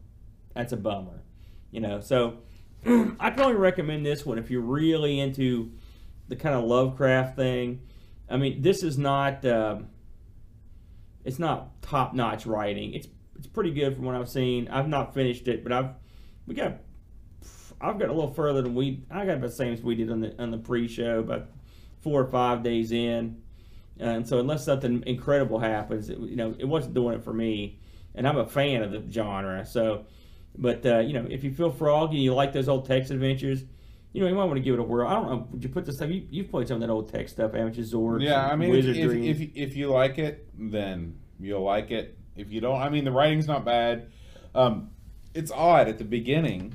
[0.56, 1.22] That's a bummer.
[1.72, 2.40] You know, so
[2.86, 5.72] I can only recommend this one if you're really into
[6.28, 7.82] the kind of Lovecraft thing.
[8.30, 9.88] I mean, this is not um
[11.26, 12.94] it's not top notch writing.
[12.94, 13.08] It's
[13.38, 14.68] it's pretty good from what I've seen.
[14.68, 15.90] I've not finished it, but I've
[16.46, 16.78] we got
[17.82, 20.12] I've got a little further than we I got about the same as we did
[20.12, 21.48] on the on the pre-show, about
[22.02, 23.42] four or five days in.
[24.00, 27.80] And so unless something incredible happens, it, you know, it wasn't doing it for me.
[28.16, 30.06] And I'm a fan of the genre, so.
[30.58, 33.64] But uh, you know, if you feel froggy, you like those old text adventures,
[34.12, 35.08] you know, you might want to give it a whirl.
[35.08, 35.48] I don't know.
[35.52, 36.10] Would you put this stuff?
[36.10, 38.24] You, you've played some of that old text stuff, you, Zork?
[38.24, 38.48] yeah.
[38.48, 42.18] I mean, if, if, if if you like it, then you'll like it.
[42.36, 44.12] If you don't, I mean, the writing's not bad.
[44.56, 44.92] Um,
[45.34, 46.74] it's odd at the beginning.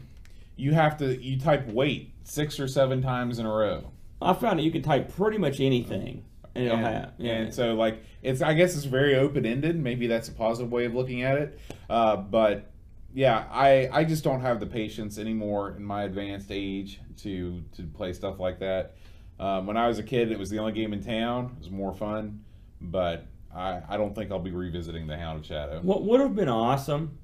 [0.57, 3.91] You have to you type wait six or seven times in a row.
[4.22, 6.24] I found that you can type pretty much anything,
[6.55, 7.12] and it'll and, have.
[7.18, 7.32] Yeah.
[7.32, 9.76] and so like it's I guess it's very open ended.
[9.76, 11.59] Maybe that's a positive way of looking at it.
[11.91, 12.70] Uh, but
[13.15, 17.85] yeah, I I just don't have the patience anymore in my advanced age to to
[17.85, 18.97] play stuff like that.
[19.39, 21.53] Um, when I was a kid, it was the only game in town.
[21.57, 22.45] It was more fun,
[22.81, 25.81] but I I don't think I'll be revisiting the Hound of Shadow.
[25.81, 27.19] What would have been awesome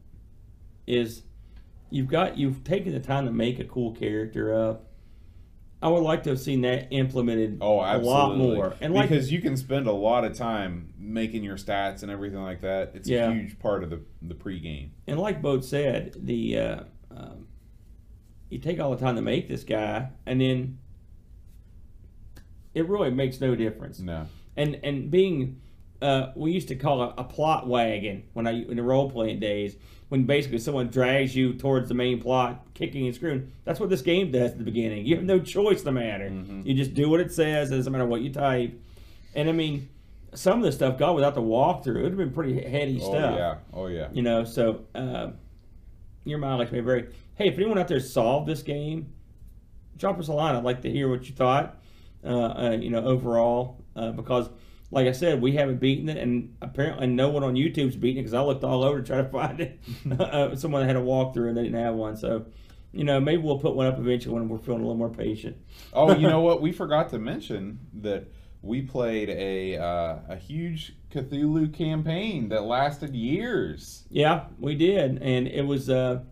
[0.86, 1.22] is
[1.90, 4.86] you've got you've taken the time to make a cool character up.
[5.82, 8.74] I would like to have seen that implemented Oh, a lot more.
[8.82, 12.42] And like because you can spend a lot of time making your stats and everything
[12.42, 12.92] like that.
[12.94, 13.30] It's Yeah.
[13.30, 14.90] a huge part of the the pregame.
[15.06, 17.46] and like Boat said, the uh, um,
[18.50, 20.78] you take all the time to make this guy, and then
[22.74, 24.00] it really makes no difference.
[24.00, 24.26] No.
[24.56, 25.60] and and being
[26.02, 29.40] uh, we used to call a, a plot wagon when I in the role playing
[29.40, 29.76] days
[30.10, 33.50] when basically someone drags you towards the main plot, kicking and screwing.
[33.64, 35.06] That's what this game does at the beginning.
[35.06, 36.28] You have no choice in the matter.
[36.64, 37.70] You just do what it says.
[37.70, 38.78] It doesn't matter what you type.
[39.36, 39.88] And I mean,
[40.34, 43.10] some of the stuff, got without the walkthrough, it would have been pretty heady Oh
[43.10, 43.34] stuff.
[43.34, 43.54] Oh yeah.
[43.72, 44.08] Oh yeah.
[44.12, 45.30] You know, so uh,
[46.24, 47.06] your mind like me very.
[47.36, 49.12] Hey, if anyone out there solved this game,
[49.96, 50.56] drop us a line.
[50.56, 51.76] I'd like to hear what you thought.
[52.24, 54.50] Uh, uh, you know, overall, uh, because
[54.90, 58.22] like I said, we haven't beaten it, and apparently no one on YouTube's beaten it
[58.22, 59.80] because I looked all over to try to find it.
[60.20, 62.46] uh, someone that had a walkthrough and they didn't have one, so.
[62.92, 65.56] You know, maybe we'll put one up eventually when we're feeling a little more patient.
[65.92, 66.60] Oh, you know what?
[66.60, 68.26] We forgot to mention that
[68.62, 74.04] we played a uh, a huge Cthulhu campaign that lasted years.
[74.10, 76.22] Yeah, we did, and it was uh,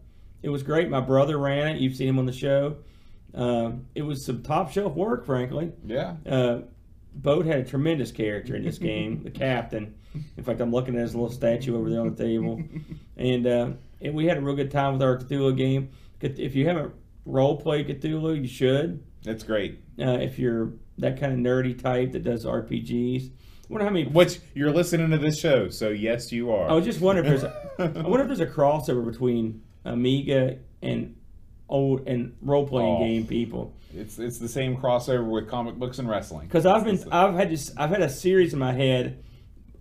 [0.42, 0.90] it was great.
[0.90, 1.80] My brother ran it.
[1.80, 2.78] You've seen him on the show.
[3.34, 5.72] Um, it was some top shelf work, frankly.
[5.84, 6.16] Yeah.
[6.26, 6.60] Uh,
[7.14, 9.94] Boat had a tremendous character in this game, the captain.
[10.36, 12.62] In fact, I'm looking at his little statue over there on the table,
[13.16, 15.90] and uh, and we had a real good time with our Cthulhu game.
[16.20, 16.92] If you haven't
[17.24, 19.04] role played Cthulhu, you should.
[19.22, 19.80] That's great.
[19.98, 23.32] Uh, if you're that kind of nerdy type that does RPGs, I
[23.68, 26.70] wonder how many Which you're listening to this show, so yes, you are.
[26.70, 30.58] I was just wondering if there's a, I wonder if there's a crossover between Amiga
[30.80, 31.16] and
[31.68, 32.98] old and role playing Oh.
[33.00, 33.74] game people.
[33.94, 36.46] it's it's the same crossover with comic books and wrestling.
[36.46, 39.22] Because I've been I've had this I've had a series in my head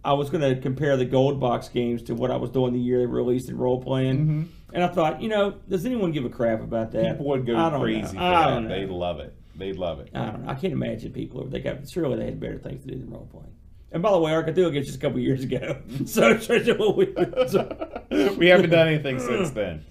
[0.05, 2.79] I was going to compare the gold box games to what I was doing the
[2.79, 6.29] year they released in role playing, and I thought, you know, does anyone give a
[6.29, 7.11] crap about that?
[7.17, 8.07] People would go crazy know.
[8.13, 8.69] for I that.
[8.69, 9.33] They'd love it.
[9.57, 10.09] They'd love it.
[10.13, 10.51] I don't know.
[10.51, 11.45] I can't imagine people.
[11.47, 13.51] They got surely they had better things to do than role playing.
[13.91, 16.29] And by the way, Arcadillo gets just a couple years ago, so
[16.95, 17.13] we,
[17.47, 18.05] so-
[18.37, 19.83] we haven't done anything since then.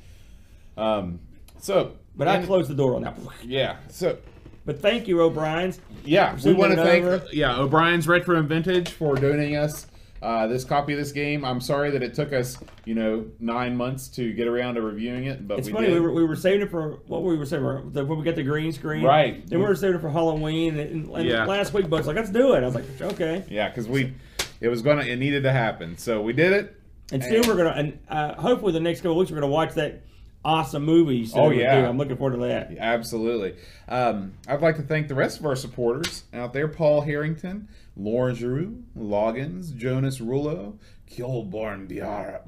[0.78, 1.20] Um,
[1.66, 3.16] so, but I and- closed the door on that.
[3.44, 3.76] Yeah.
[3.88, 4.16] So,
[4.64, 5.80] But thank you, O'Brien's.
[6.04, 7.24] yeah, we want to thank over.
[7.32, 9.86] yeah O'Brien's Retro and Vintage for donating us
[10.22, 11.44] uh, this copy of this game.
[11.44, 15.24] I'm sorry that it took us you know nine months to get around to reviewing
[15.26, 15.94] it, but It's we funny did.
[15.94, 18.34] we were, we were saving it for what we were saving the, when we got
[18.36, 19.46] the green screen, Right.
[19.46, 21.44] Then we were saving it for Halloween, and, and Yeah.
[21.44, 24.14] last week Buck's like, "Let's do it." I was like, "Okay." yeah, because we
[24.60, 26.74] it was gonna it needed to happen, so we did it.
[27.12, 29.74] And still, we're gonna and uh, hopefully the next couple of weeks we're gonna watch
[29.74, 30.00] that
[30.46, 31.16] awesome movie.
[31.16, 31.80] you Oh, yeah.
[31.80, 31.86] do.
[31.88, 32.72] I'm looking forward to that.
[32.78, 33.56] Absolutely.
[33.88, 38.34] Um, I'd like to thank the rest of our supporters out there Paul Harrington, Lauren
[38.34, 40.78] Giroux, Loggins, Jonas Rullo,
[41.10, 41.88] Kilborn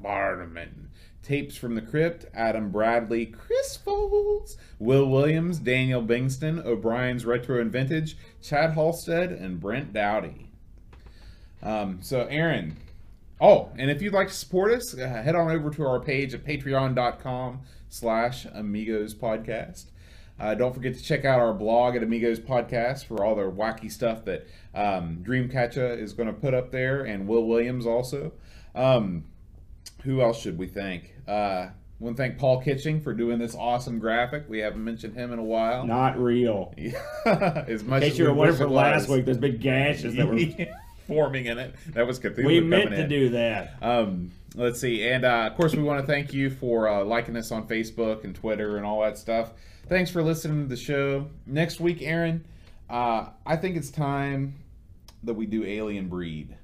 [0.01, 0.69] Barneman,
[1.23, 7.71] Tapes from the Crypt, Adam Bradley, Chris Folds, Will Williams, Daniel Bingston, O'Brien's Retro and
[7.71, 10.47] Vintage, Chad Halstead, and Brent Dowdy.
[11.61, 12.77] Um, so, Aaron,
[13.41, 16.33] Oh, and if you'd like to support us, uh, head on over to our page
[16.33, 19.85] at patreon.com slash amigos podcast.
[20.39, 23.91] Uh, don't forget to check out our blog at Amigos Podcast for all the wacky
[23.91, 28.31] stuff that um, Dreamcatcher is going to put up there, and Will Williams also.
[28.73, 29.25] Um,
[30.03, 31.13] who else should we thank?
[31.27, 31.67] Uh,
[31.99, 34.45] want to thank Paul Kitching for doing this awesome graphic.
[34.47, 35.85] We haven't mentioned him in a while.
[35.85, 36.73] Not real.
[37.25, 40.15] as much In as case you were we wondering from last week, there's big gashes
[40.15, 40.39] that were.
[41.09, 41.73] forming in it.
[41.87, 43.09] That was Cthulhu we coming meant to in.
[43.09, 43.73] do that.
[43.81, 47.35] Um, let's see, and uh, of course, we want to thank you for uh, liking
[47.35, 49.51] us on Facebook and Twitter and all that stuff.
[49.87, 51.27] Thanks for listening to the show.
[51.45, 52.45] Next week, Aaron,
[52.89, 54.55] uh, I think it's time
[55.23, 56.55] that we do Alien Breed.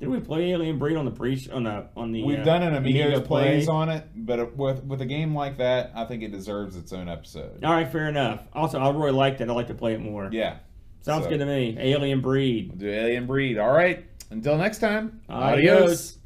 [0.00, 2.22] Did we play Alien Breed on the pre on the on the?
[2.24, 3.42] We've uh, done an Amiga Amigos play?
[3.42, 6.92] plays on it, but with with a game like that, I think it deserves its
[6.92, 7.64] own episode.
[7.64, 8.42] All right, fair enough.
[8.52, 9.48] Also, I really liked it.
[9.48, 10.28] I'd like to play it more.
[10.32, 10.56] Yeah,
[11.00, 11.76] Sounds so- good to me.
[11.78, 12.70] Alien Breed.
[12.70, 13.58] we'll do Alien Breed.
[13.58, 14.04] All right.
[14.34, 15.20] Until next time.
[15.28, 16.18] Adios.